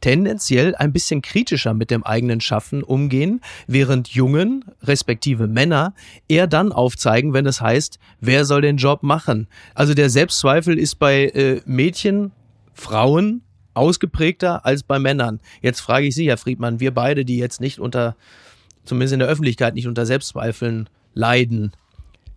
tendenziell 0.00 0.74
ein 0.74 0.92
bisschen 0.92 1.22
kritischer 1.22 1.72
mit 1.72 1.90
dem 1.90 2.04
eigenen 2.04 2.40
Schaffen 2.40 2.82
umgehen, 2.82 3.40
während 3.66 4.08
Jungen, 4.08 4.64
respektive 4.82 5.46
Männer, 5.46 5.94
eher 6.28 6.46
dann 6.46 6.72
aufzeigen, 6.72 7.32
wenn 7.32 7.46
es 7.46 7.62
heißt, 7.62 7.98
wer 8.20 8.44
soll 8.44 8.60
den 8.60 8.76
Job 8.76 9.02
machen. 9.02 9.48
Also 9.74 9.94
der 9.94 10.10
Selbstzweifel 10.10 10.78
ist 10.78 10.96
bei 10.96 11.28
äh, 11.28 11.62
Mädchen, 11.64 12.32
Frauen 12.74 13.42
ausgeprägter 13.72 14.66
als 14.66 14.82
bei 14.82 14.98
Männern. 14.98 15.40
Jetzt 15.62 15.80
frage 15.80 16.06
ich 16.06 16.14
Sie, 16.14 16.28
Herr 16.28 16.36
Friedmann, 16.36 16.80
wir 16.80 16.92
beide, 16.92 17.24
die 17.24 17.38
jetzt 17.38 17.60
nicht 17.60 17.78
unter, 17.78 18.14
zumindest 18.84 19.14
in 19.14 19.20
der 19.20 19.28
Öffentlichkeit 19.28 19.74
nicht 19.74 19.88
unter 19.88 20.04
Selbstzweifeln 20.04 20.90
leiden, 21.14 21.72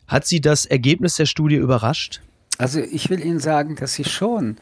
hat 0.08 0.26
Sie 0.26 0.42
das 0.42 0.66
Ergebnis 0.66 1.16
der 1.16 1.26
Studie 1.26 1.56
überrascht? 1.56 2.22
Also 2.58 2.80
ich 2.80 3.10
will 3.10 3.24
Ihnen 3.24 3.40
sagen, 3.40 3.76
dass 3.76 4.00
ich 4.00 4.12
schon 4.12 4.58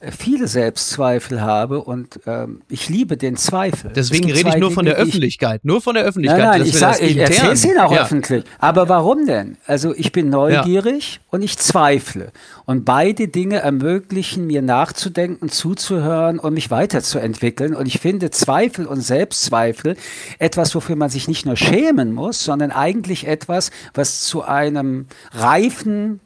viele 0.00 0.48
Selbstzweifel 0.48 1.42
habe 1.42 1.82
und 1.82 2.20
ähm, 2.26 2.62
ich 2.70 2.88
liebe 2.88 3.18
den 3.18 3.36
Zweifel. 3.36 3.92
Deswegen 3.94 4.32
rede 4.32 4.48
ich 4.48 4.56
nur 4.56 4.70
von 4.70 4.86
der 4.86 4.94
Öffentlichkeit, 4.94 5.62
nur 5.62 5.82
von 5.82 5.94
der 5.94 6.04
Öffentlichkeit. 6.04 6.40
Nein, 6.40 6.60
nein, 6.60 6.68
ich, 6.68 6.78
sag, 6.78 7.02
ich 7.02 7.18
erzähle 7.18 7.52
es 7.52 7.64
Ihnen 7.64 7.78
auch 7.78 7.92
ja. 7.92 8.02
öffentlich. 8.02 8.44
Aber 8.58 8.88
warum 8.88 9.26
denn? 9.26 9.58
Also 9.66 9.94
ich 9.94 10.10
bin 10.10 10.30
neugierig 10.30 11.14
ja. 11.16 11.20
und 11.30 11.42
ich 11.42 11.58
zweifle. 11.58 12.32
Und 12.64 12.86
beide 12.86 13.28
Dinge 13.28 13.58
ermöglichen 13.58 14.46
mir 14.46 14.62
nachzudenken, 14.62 15.50
zuzuhören 15.50 16.38
und 16.38 16.54
mich 16.54 16.70
weiterzuentwickeln. 16.70 17.74
Und 17.74 17.86
ich 17.86 18.00
finde 18.00 18.30
Zweifel 18.30 18.86
und 18.86 19.02
Selbstzweifel 19.02 19.96
etwas, 20.38 20.74
wofür 20.74 20.96
man 20.96 21.10
sich 21.10 21.28
nicht 21.28 21.44
nur 21.44 21.56
schämen 21.56 22.14
muss, 22.14 22.42
sondern 22.42 22.70
eigentlich 22.70 23.26
etwas, 23.26 23.70
was 23.92 24.22
zu 24.22 24.42
einem 24.42 25.08
reifen 25.32 26.20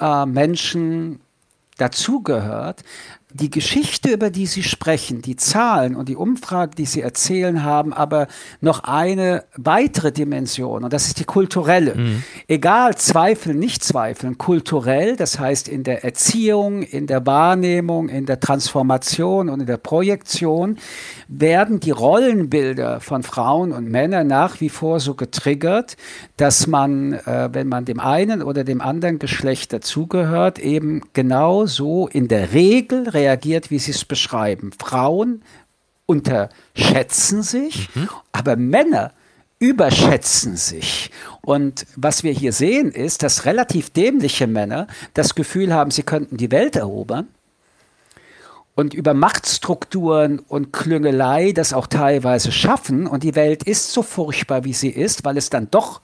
äh, 0.00 0.26
Menschen 0.26 1.20
dazugehört, 1.82 2.82
die 3.34 3.50
Geschichte, 3.50 4.10
über 4.10 4.30
die 4.30 4.46
Sie 4.46 4.62
sprechen, 4.62 5.22
die 5.22 5.36
Zahlen 5.36 5.96
und 5.96 6.08
die 6.08 6.16
Umfragen, 6.16 6.72
die 6.76 6.86
Sie 6.86 7.00
erzählen, 7.00 7.62
haben 7.62 7.92
aber 7.92 8.28
noch 8.60 8.84
eine 8.84 9.44
weitere 9.56 10.12
Dimension 10.12 10.84
und 10.84 10.92
das 10.92 11.06
ist 11.06 11.18
die 11.18 11.24
kulturelle. 11.24 11.94
Mhm. 11.94 12.22
Egal, 12.48 12.96
zweifeln, 12.96 13.58
nicht 13.58 13.84
zweifeln, 13.84 14.38
kulturell, 14.38 15.16
das 15.16 15.38
heißt 15.38 15.68
in 15.68 15.82
der 15.82 16.04
Erziehung, 16.04 16.82
in 16.82 17.06
der 17.06 17.26
Wahrnehmung, 17.26 18.08
in 18.08 18.26
der 18.26 18.40
Transformation 18.40 19.48
und 19.48 19.60
in 19.60 19.66
der 19.66 19.76
Projektion, 19.76 20.78
werden 21.28 21.80
die 21.80 21.90
Rollenbilder 21.90 23.00
von 23.00 23.22
Frauen 23.22 23.72
und 23.72 23.88
Männern 23.90 24.26
nach 24.26 24.60
wie 24.60 24.68
vor 24.68 25.00
so 25.00 25.14
getriggert, 25.14 25.96
dass 26.36 26.66
man, 26.66 27.14
äh, 27.14 27.48
wenn 27.52 27.68
man 27.68 27.84
dem 27.84 28.00
einen 28.00 28.42
oder 28.42 28.64
dem 28.64 28.80
anderen 28.80 29.18
Geschlecht 29.18 29.72
dazugehört, 29.72 30.58
eben 30.58 31.02
genau 31.12 31.66
so 31.66 32.08
in 32.08 32.28
der 32.28 32.52
Regel 32.52 33.08
reagiert, 33.22 33.70
wie 33.70 33.78
Sie 33.78 33.92
es 33.92 34.04
beschreiben. 34.04 34.72
Frauen 34.78 35.42
unterschätzen 36.06 37.42
sich, 37.42 37.88
mhm. 37.94 38.08
aber 38.32 38.56
Männer 38.56 39.12
überschätzen 39.58 40.56
sich. 40.56 41.10
Und 41.40 41.86
was 41.94 42.24
wir 42.24 42.32
hier 42.32 42.52
sehen, 42.52 42.90
ist, 42.90 43.22
dass 43.22 43.44
relativ 43.44 43.90
dämliche 43.90 44.48
Männer 44.48 44.88
das 45.14 45.34
Gefühl 45.36 45.72
haben, 45.72 45.92
sie 45.92 46.02
könnten 46.02 46.36
die 46.36 46.50
Welt 46.50 46.74
erobern 46.74 47.28
und 48.74 48.92
über 48.92 49.14
Machtstrukturen 49.14 50.40
und 50.40 50.72
Klüngelei 50.72 51.52
das 51.52 51.72
auch 51.72 51.86
teilweise 51.86 52.50
schaffen. 52.50 53.06
Und 53.06 53.22
die 53.22 53.36
Welt 53.36 53.62
ist 53.62 53.92
so 53.92 54.02
furchtbar, 54.02 54.64
wie 54.64 54.72
sie 54.72 54.90
ist, 54.90 55.24
weil 55.24 55.36
es 55.36 55.48
dann 55.48 55.70
doch 55.70 56.00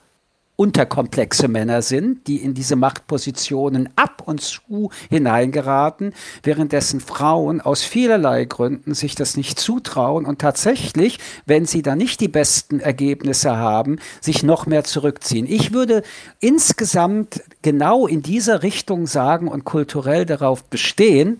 unterkomplexe 0.59 1.47
Männer 1.47 1.81
sind, 1.81 2.27
die 2.27 2.43
in 2.43 2.53
diese 2.53 2.75
Machtpositionen 2.75 3.87
ab 3.95 4.23
und 4.25 4.41
zu 4.41 4.91
hineingeraten, 5.09 6.13
währenddessen 6.43 6.99
Frauen 6.99 7.61
aus 7.61 7.83
vielerlei 7.83 8.43
Gründen 8.43 8.93
sich 8.93 9.15
das 9.15 9.37
nicht 9.37 9.57
zutrauen 9.57 10.25
und 10.25 10.39
tatsächlich, 10.39 11.19
wenn 11.45 11.65
sie 11.65 11.81
da 11.81 11.95
nicht 11.95 12.19
die 12.19 12.27
besten 12.27 12.81
Ergebnisse 12.81 13.55
haben, 13.55 13.99
sich 14.19 14.43
noch 14.43 14.65
mehr 14.65 14.83
zurückziehen. 14.83 15.45
Ich 15.47 15.71
würde 15.71 16.03
insgesamt 16.41 17.41
genau 17.61 18.05
in 18.05 18.21
dieser 18.21 18.61
Richtung 18.61 19.07
sagen 19.07 19.47
und 19.47 19.63
kulturell 19.63 20.25
darauf 20.25 20.65
bestehen, 20.65 21.37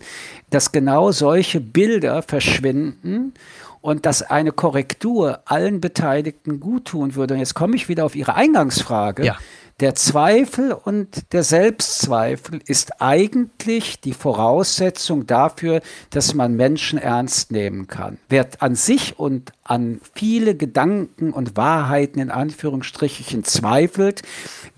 dass 0.48 0.72
genau 0.72 1.12
solche 1.12 1.60
Bilder 1.60 2.22
verschwinden 2.22 3.34
und 3.80 4.06
dass 4.06 4.22
eine 4.22 4.52
Korrektur 4.52 5.40
allen 5.46 5.80
Beteiligten 5.80 6.60
guttun 6.60 7.14
würde. 7.14 7.34
Und 7.34 7.40
jetzt 7.40 7.54
komme 7.54 7.76
ich 7.76 7.88
wieder 7.88 8.04
auf 8.04 8.14
Ihre 8.14 8.34
Eingangsfrage. 8.34 9.24
Ja. 9.24 9.38
Der 9.80 9.94
Zweifel 9.94 10.72
und 10.72 11.32
der 11.32 11.42
Selbstzweifel 11.42 12.60
ist 12.66 13.00
eigentlich 13.00 13.98
die 13.98 14.12
Voraussetzung 14.12 15.26
dafür, 15.26 15.80
dass 16.10 16.34
man 16.34 16.54
Menschen 16.54 16.98
ernst 16.98 17.50
nehmen 17.50 17.86
kann. 17.86 18.18
Wer 18.28 18.46
an 18.58 18.74
sich 18.74 19.18
und 19.18 19.52
an 19.70 20.00
viele 20.14 20.54
Gedanken 20.56 21.32
und 21.32 21.56
Wahrheiten 21.56 22.18
in 22.18 22.30
Anführungsstrichen 22.30 23.44
zweifelt, 23.44 24.22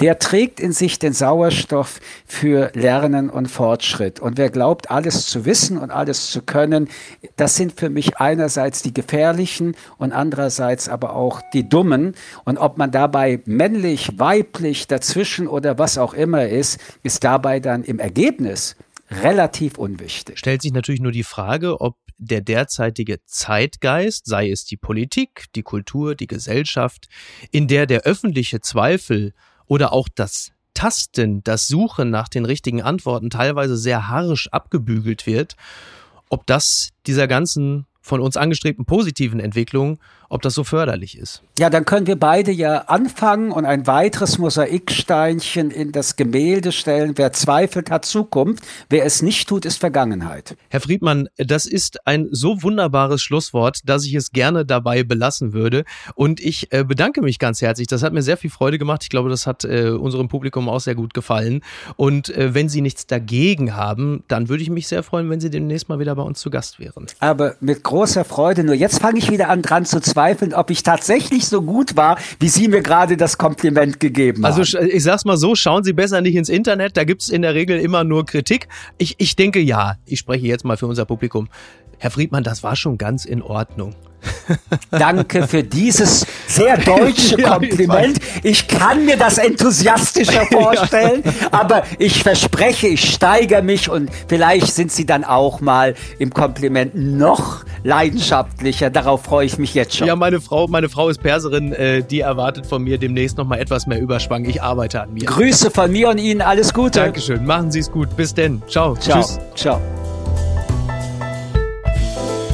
der 0.00 0.18
trägt 0.18 0.60
in 0.60 0.72
sich 0.72 0.98
den 0.98 1.14
Sauerstoff 1.14 1.98
für 2.26 2.70
Lernen 2.74 3.30
und 3.30 3.48
Fortschritt. 3.48 4.20
Und 4.20 4.36
wer 4.36 4.50
glaubt, 4.50 4.90
alles 4.90 5.26
zu 5.26 5.46
wissen 5.46 5.78
und 5.78 5.90
alles 5.90 6.30
zu 6.30 6.42
können, 6.42 6.88
das 7.36 7.56
sind 7.56 7.72
für 7.72 7.88
mich 7.88 8.18
einerseits 8.18 8.82
die 8.82 8.92
gefährlichen 8.92 9.74
und 9.96 10.12
andererseits 10.12 10.90
aber 10.90 11.16
auch 11.16 11.40
die 11.54 11.68
dummen. 11.68 12.14
Und 12.44 12.58
ob 12.58 12.76
man 12.76 12.90
dabei 12.90 13.40
männlich, 13.46 14.18
weiblich, 14.18 14.86
dazwischen 14.92 15.48
oder 15.48 15.78
was 15.78 15.98
auch 15.98 16.14
immer 16.14 16.46
ist, 16.46 16.78
ist 17.02 17.24
dabei 17.24 17.60
dann 17.60 17.82
im 17.82 17.98
Ergebnis 17.98 18.76
relativ 19.10 19.78
unwichtig. 19.78 20.38
Stellt 20.38 20.62
sich 20.62 20.72
natürlich 20.72 21.00
nur 21.00 21.12
die 21.12 21.24
Frage, 21.24 21.80
ob 21.80 21.96
der 22.18 22.40
derzeitige 22.40 23.18
Zeitgeist, 23.24 24.26
sei 24.26 24.50
es 24.50 24.64
die 24.64 24.76
Politik, 24.76 25.46
die 25.56 25.62
Kultur, 25.62 26.14
die 26.14 26.28
Gesellschaft, 26.28 27.08
in 27.50 27.66
der 27.66 27.86
der 27.86 28.02
öffentliche 28.02 28.60
Zweifel 28.60 29.32
oder 29.66 29.92
auch 29.92 30.08
das 30.14 30.52
Tasten, 30.74 31.42
das 31.42 31.68
Suchen 31.68 32.10
nach 32.10 32.28
den 32.28 32.44
richtigen 32.44 32.82
Antworten 32.82 33.28
teilweise 33.28 33.76
sehr 33.76 34.08
harsch 34.08 34.48
abgebügelt 34.48 35.26
wird, 35.26 35.56
ob 36.28 36.46
das 36.46 36.90
dieser 37.06 37.26
ganzen 37.26 37.86
von 38.00 38.20
uns 38.20 38.36
angestrebten 38.36 38.84
positiven 38.84 39.40
Entwicklung, 39.40 39.98
ob 40.32 40.40
das 40.40 40.54
so 40.54 40.64
förderlich 40.64 41.18
ist. 41.18 41.42
Ja, 41.58 41.68
dann 41.68 41.84
können 41.84 42.06
wir 42.06 42.18
beide 42.18 42.50
ja 42.52 42.84
anfangen 42.86 43.52
und 43.52 43.66
ein 43.66 43.86
weiteres 43.86 44.38
Mosaiksteinchen 44.38 45.70
in 45.70 45.92
das 45.92 46.16
Gemälde 46.16 46.72
stellen. 46.72 47.12
Wer 47.16 47.32
zweifelt, 47.32 47.90
hat 47.90 48.06
Zukunft. 48.06 48.64
Wer 48.88 49.04
es 49.04 49.20
nicht 49.20 49.46
tut, 49.46 49.66
ist 49.66 49.76
Vergangenheit. 49.76 50.56
Herr 50.70 50.80
Friedmann, 50.80 51.28
das 51.36 51.66
ist 51.66 52.06
ein 52.06 52.28
so 52.30 52.62
wunderbares 52.62 53.20
Schlusswort, 53.20 53.80
dass 53.84 54.06
ich 54.06 54.14
es 54.14 54.32
gerne 54.32 54.64
dabei 54.64 55.02
belassen 55.02 55.52
würde. 55.52 55.84
Und 56.14 56.40
ich 56.40 56.72
äh, 56.72 56.82
bedanke 56.82 57.20
mich 57.20 57.38
ganz 57.38 57.60
herzlich. 57.60 57.86
Das 57.86 58.02
hat 58.02 58.14
mir 58.14 58.22
sehr 58.22 58.38
viel 58.38 58.50
Freude 58.50 58.78
gemacht. 58.78 59.02
Ich 59.02 59.10
glaube, 59.10 59.28
das 59.28 59.46
hat 59.46 59.64
äh, 59.64 59.90
unserem 59.90 60.28
Publikum 60.28 60.70
auch 60.70 60.80
sehr 60.80 60.94
gut 60.94 61.12
gefallen. 61.12 61.62
Und 61.96 62.30
äh, 62.30 62.54
wenn 62.54 62.70
Sie 62.70 62.80
nichts 62.80 63.06
dagegen 63.06 63.76
haben, 63.76 64.24
dann 64.28 64.48
würde 64.48 64.62
ich 64.62 64.70
mich 64.70 64.88
sehr 64.88 65.02
freuen, 65.02 65.28
wenn 65.28 65.40
Sie 65.40 65.50
demnächst 65.50 65.90
mal 65.90 65.98
wieder 65.98 66.14
bei 66.14 66.22
uns 66.22 66.40
zu 66.40 66.48
Gast 66.48 66.80
wären. 66.80 67.06
Aber 67.20 67.56
mit 67.60 67.82
großer 67.82 68.24
Freude. 68.24 68.64
Nur 68.64 68.74
jetzt 68.74 69.00
fange 69.00 69.18
ich 69.18 69.30
wieder 69.30 69.50
an 69.50 69.60
dran 69.60 69.84
zu 69.84 70.00
zweifeln, 70.00 70.21
ob 70.54 70.70
ich 70.70 70.82
tatsächlich 70.82 71.46
so 71.46 71.62
gut 71.62 71.96
war, 71.96 72.18
wie 72.38 72.48
Sie 72.48 72.68
mir 72.68 72.82
gerade 72.82 73.16
das 73.16 73.38
Kompliment 73.38 74.00
gegeben 74.00 74.44
also, 74.44 74.62
haben. 74.62 74.82
Also 74.82 74.94
ich 74.94 75.02
sag's 75.02 75.24
mal 75.24 75.36
so, 75.36 75.54
schauen 75.54 75.84
Sie 75.84 75.92
besser 75.92 76.20
nicht 76.20 76.36
ins 76.36 76.48
Internet, 76.48 76.96
da 76.96 77.04
gibt's 77.04 77.28
in 77.28 77.42
der 77.42 77.54
Regel 77.54 77.78
immer 77.78 78.04
nur 78.04 78.24
Kritik. 78.26 78.68
Ich, 78.98 79.16
ich 79.18 79.36
denke 79.36 79.60
ja, 79.60 79.96
ich 80.06 80.18
spreche 80.18 80.46
jetzt 80.46 80.64
mal 80.64 80.76
für 80.76 80.86
unser 80.86 81.04
Publikum. 81.04 81.48
Herr 81.98 82.10
Friedmann, 82.10 82.42
das 82.42 82.62
war 82.62 82.76
schon 82.76 82.98
ganz 82.98 83.24
in 83.24 83.42
Ordnung. 83.42 83.94
Danke 84.90 85.46
für 85.46 85.62
dieses 85.62 86.26
sehr 86.46 86.76
deutsche 86.84 87.36
Kompliment. 87.36 88.18
Ich 88.42 88.68
kann 88.68 89.04
mir 89.04 89.16
das 89.16 89.38
enthusiastischer 89.38 90.46
vorstellen, 90.50 91.22
aber 91.50 91.82
ich 91.98 92.22
verspreche, 92.22 92.88
ich 92.88 93.12
steigere 93.12 93.62
mich 93.62 93.88
und 93.88 94.10
vielleicht 94.28 94.72
sind 94.74 94.92
Sie 94.92 95.06
dann 95.06 95.24
auch 95.24 95.60
mal 95.60 95.94
im 96.18 96.32
Kompliment 96.32 96.94
noch 96.94 97.64
leidenschaftlicher. 97.84 98.90
Darauf 98.90 99.24
freue 99.24 99.46
ich 99.46 99.58
mich 99.58 99.74
jetzt 99.74 99.96
schon. 99.96 100.06
Ja, 100.06 100.16
meine 100.16 100.40
Frau, 100.40 100.66
meine 100.68 100.88
Frau 100.88 101.08
ist 101.08 101.22
Perserin, 101.22 101.72
äh, 101.72 102.02
die 102.02 102.20
erwartet 102.20 102.66
von 102.66 102.82
mir 102.82 102.98
demnächst 102.98 103.38
noch 103.38 103.46
mal 103.46 103.58
etwas 103.58 103.86
mehr 103.86 104.00
Überschwang. 104.00 104.44
Ich 104.44 104.62
arbeite 104.62 105.02
an 105.02 105.12
mir. 105.14 105.24
Grüße 105.24 105.70
von 105.70 105.90
mir 105.90 106.10
und 106.10 106.18
Ihnen, 106.18 106.40
alles 106.40 106.74
Gute. 106.74 107.00
Dankeschön, 107.00 107.44
machen 107.44 107.70
Sie 107.70 107.80
es 107.80 107.90
gut. 107.90 108.14
Bis 108.16 108.34
denn. 108.34 108.62
Ciao. 108.68 108.94
Ciao. 108.96 109.20
Tschüss. 109.20 109.38
Ciao. 109.54 110.01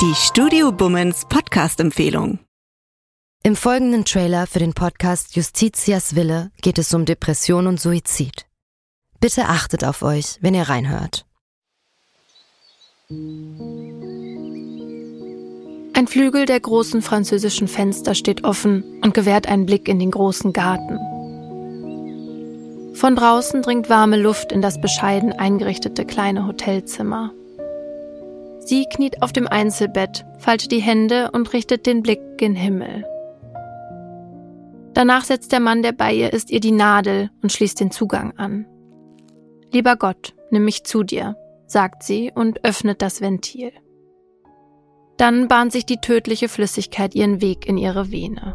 Die 0.00 0.14
Studio 0.14 0.70
Bummens 0.70 1.24
Podcast-Empfehlung. 1.28 2.38
Im 3.42 3.56
folgenden 3.56 4.04
Trailer 4.04 4.46
für 4.46 4.60
den 4.60 4.72
Podcast 4.72 5.34
Justitias 5.34 6.14
Wille 6.14 6.52
geht 6.62 6.78
es 6.78 6.94
um 6.94 7.04
Depression 7.04 7.66
und 7.66 7.80
Suizid. 7.80 8.46
Bitte 9.18 9.46
achtet 9.46 9.82
auf 9.82 10.02
euch, 10.02 10.38
wenn 10.40 10.54
ihr 10.54 10.68
reinhört. 10.68 11.26
Ein 15.94 16.06
Flügel 16.06 16.46
der 16.46 16.60
großen 16.60 17.02
französischen 17.02 17.66
Fenster 17.66 18.14
steht 18.14 18.44
offen 18.44 19.00
und 19.02 19.14
gewährt 19.14 19.48
einen 19.48 19.66
Blick 19.66 19.88
in 19.88 19.98
den 19.98 20.12
großen 20.12 20.52
Garten. 20.52 20.96
Von 22.94 23.16
draußen 23.16 23.62
dringt 23.62 23.90
warme 23.90 24.16
Luft 24.16 24.52
in 24.52 24.62
das 24.62 24.80
bescheiden 24.80 25.32
eingerichtete 25.32 26.04
kleine 26.04 26.46
Hotelzimmer. 26.46 27.32
Sie 28.68 28.84
kniet 28.84 29.22
auf 29.22 29.32
dem 29.32 29.48
Einzelbett, 29.48 30.26
faltet 30.36 30.72
die 30.72 30.82
Hände 30.82 31.30
und 31.32 31.54
richtet 31.54 31.86
den 31.86 32.02
Blick 32.02 32.20
gen 32.36 32.54
Himmel. 32.54 33.02
Danach 34.92 35.24
setzt 35.24 35.52
der 35.52 35.60
Mann, 35.60 35.82
der 35.82 35.92
bei 35.92 36.12
ihr 36.12 36.34
ist, 36.34 36.50
ihr 36.50 36.60
die 36.60 36.72
Nadel 36.72 37.30
und 37.40 37.50
schließt 37.50 37.80
den 37.80 37.90
Zugang 37.90 38.36
an. 38.36 38.66
Lieber 39.72 39.96
Gott, 39.96 40.34
nimm 40.50 40.66
mich 40.66 40.84
zu 40.84 41.02
dir, 41.02 41.34
sagt 41.66 42.02
sie 42.02 42.30
und 42.34 42.62
öffnet 42.62 43.00
das 43.00 43.22
Ventil. 43.22 43.72
Dann 45.16 45.48
bahnt 45.48 45.72
sich 45.72 45.86
die 45.86 46.02
tödliche 46.02 46.50
Flüssigkeit 46.50 47.14
ihren 47.14 47.40
Weg 47.40 47.66
in 47.66 47.78
ihre 47.78 48.10
Vene. 48.10 48.54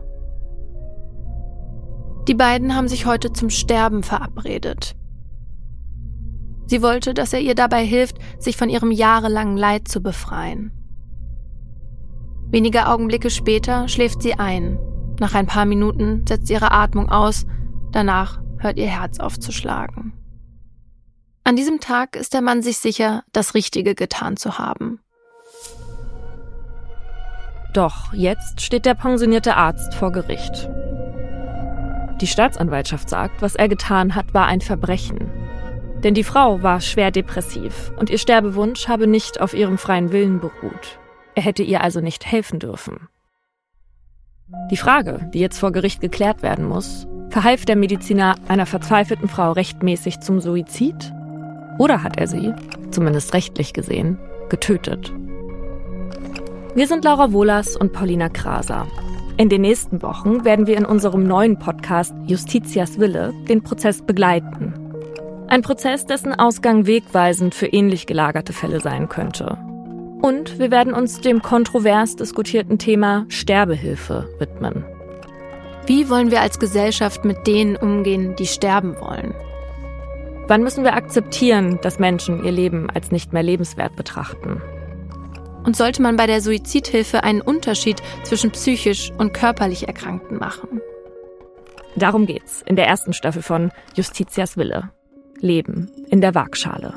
Die 2.28 2.36
beiden 2.36 2.76
haben 2.76 2.88
sich 2.88 3.07
heute 3.07 3.34
zum 3.34 3.49
Sterben 3.49 4.03
verabredet. 4.03 4.95
Sie 6.74 6.82
wollte, 6.82 7.13
dass 7.13 7.34
er 7.34 7.39
ihr 7.39 7.53
dabei 7.53 7.86
hilft, 7.86 8.17
sich 8.39 8.57
von 8.57 8.67
ihrem 8.67 8.89
jahrelangen 8.89 9.57
Leid 9.57 9.88
zu 9.88 10.01
befreien. 10.01 10.71
Wenige 12.49 12.88
Augenblicke 12.88 13.30
später 13.30 13.88
schläft 13.88 14.24
sie 14.24 14.39
ein. 14.39 14.80
Nach 15.19 15.36
ein 15.36 15.45
paar 15.45 15.65
Minuten 15.65 16.26
setzt 16.28 16.49
ihre 16.49 16.71
Atmung 16.71 17.11
aus, 17.11 17.45
danach 17.91 18.41
hört 18.57 18.80
ihr 18.80 18.88
Herz 18.88 19.19
aufzuschlagen. 19.19 20.13
An 21.43 21.55
diesem 21.55 21.80
Tag 21.80 22.15
ist 22.15 22.34
der 22.34 22.41
Mann 22.41 22.63
sich 22.63 22.80
sicher, 22.80 23.24
das 23.34 23.53
Richtige 23.53 23.93
getan 23.93 24.36
zu 24.36 24.57
haben. 24.57 24.99
Doch 27.76 28.11
jetzt 28.13 28.61
steht 28.61 28.88
der 28.88 28.95
pensionierte 28.95 29.55
Arzt 29.57 29.93
vor 29.93 30.11
Gericht. 30.11 30.67
Die 32.19 32.26
Staatsanwaltschaft 32.26 33.09
sagt, 33.09 33.43
was 33.43 33.53
er 33.53 33.67
getan 33.67 34.15
hat, 34.15 34.34
war 34.34 34.47
ein 34.47 34.61
Verbrechen. 34.61 35.43
Denn 36.04 36.14
die 36.14 36.24
Frau 36.24 36.62
war 36.62 36.82
schwer 36.82 37.12
depressiv 37.12 37.93
und 37.97 38.10
ihr 38.10 38.18
Sterbewunsch 38.18 38.88
habe 38.88 39.08
nicht 39.08 39.39
auf 39.39 39.54
ihrem 39.54 39.78
freien 39.78 40.12
Willen 40.12 40.39
beruht. 40.39 40.99
Er 41.36 41.43
hätte 41.43 41.64
ihr 41.64 41.82
also 41.82 42.01
nicht 42.01 42.26
helfen 42.26 42.60
dürfen. 42.60 43.08
Die 44.70 44.78
Frage, 44.78 45.30
die 45.34 45.39
jetzt 45.39 45.60
vor 45.60 45.72
Gericht 45.72 46.01
geklärt 46.01 46.43
werden 46.43 46.66
muss, 46.66 47.08
verhalf 47.30 47.66
der 47.66 47.78
Mediziner 47.78 48.36
einer 48.47 48.66
verzweifelten 48.66 49.30
Frau 49.30 49.54
rechtmäßig 49.54 50.20
zum 50.20 50.41
Suizid? 50.41 51.14
Oder 51.80 52.04
hat 52.04 52.18
er 52.18 52.28
sie, 52.28 52.54
zumindest 52.91 53.34
rechtlich 53.34 53.74
gesehen, 53.74 54.20
getötet? 54.49 55.14
Wir 56.76 56.88
sind 56.88 57.06
Laura 57.06 57.32
Wohlers 57.32 57.76
und 57.76 57.93
Paulina 57.93 58.30
Kraser. 58.30 58.88
In 59.38 59.49
den 59.49 59.62
nächsten 59.62 60.01
Wochen 60.04 60.43
werden 60.43 60.68
wir 60.68 60.78
in 60.78 60.86
unserem 60.86 61.26
neuen 61.26 61.58
Podcast 61.58 62.14
Justitias 62.28 62.99
Wille 62.99 63.34
den 63.47 63.64
Prozess 63.64 64.01
begleiten 64.04 64.83
ein 65.48 65.62
Prozess, 65.62 66.06
dessen 66.06 66.34
Ausgang 66.34 66.86
wegweisend 66.86 67.56
für 67.56 67.68
ähnlich 67.68 68.08
gelagerte 68.08 68.54
Fälle 68.54 68.80
sein 68.80 69.10
könnte. 69.10 69.58
Und 70.22 70.58
wir 70.58 70.72
werden 70.72 70.94
uns 70.94 71.20
dem 71.20 71.41
kontrovers 71.41 72.16
diskutierten 72.16 72.80
Thema 72.80 73.26
Sterbehilfe 73.28 74.30
widmen. 74.39 74.86
Wie 75.86 76.10
wollen 76.10 76.32
wir 76.32 76.39
als 76.39 76.60
Gesellschaft 76.60 77.26
mit 77.26 77.46
denen 77.46 77.76
umgehen, 77.76 78.36
die 78.38 78.48
sterben 78.48 78.96
wollen? 79.02 79.36
Wann 80.48 80.64
müssen 80.64 80.84
wir 80.84 80.94
akzeptieren, 80.94 81.80
dass 81.82 82.00
Menschen 82.00 82.44
ihr 82.44 82.52
Leben 82.52 82.89
als 82.89 83.12
nicht 83.12 83.34
mehr 83.34 83.44
lebenswert 83.44 83.96
betrachten? 83.96 84.62
Und 85.66 85.76
sollte 85.76 86.02
man 86.02 86.18
bei 86.18 86.28
der 86.28 86.41
Suizidhilfe 86.41 87.24
einen 87.24 87.41
Unterschied 87.41 88.02
zwischen 88.24 88.52
psychisch 88.52 89.12
und 89.18 89.34
körperlich 89.34 89.88
Erkrankten 89.88 90.38
machen? 90.38 90.82
Darum 91.96 92.26
geht's 92.26 92.62
in 92.66 92.76
der 92.76 92.88
ersten 92.88 93.14
Staffel 93.14 93.41
von 93.41 93.72
Justitias 93.96 94.58
Wille. 94.58 94.89
Leben 95.44 95.91
in 96.10 96.22
der 96.22 96.34
Waagschale. 96.34 96.94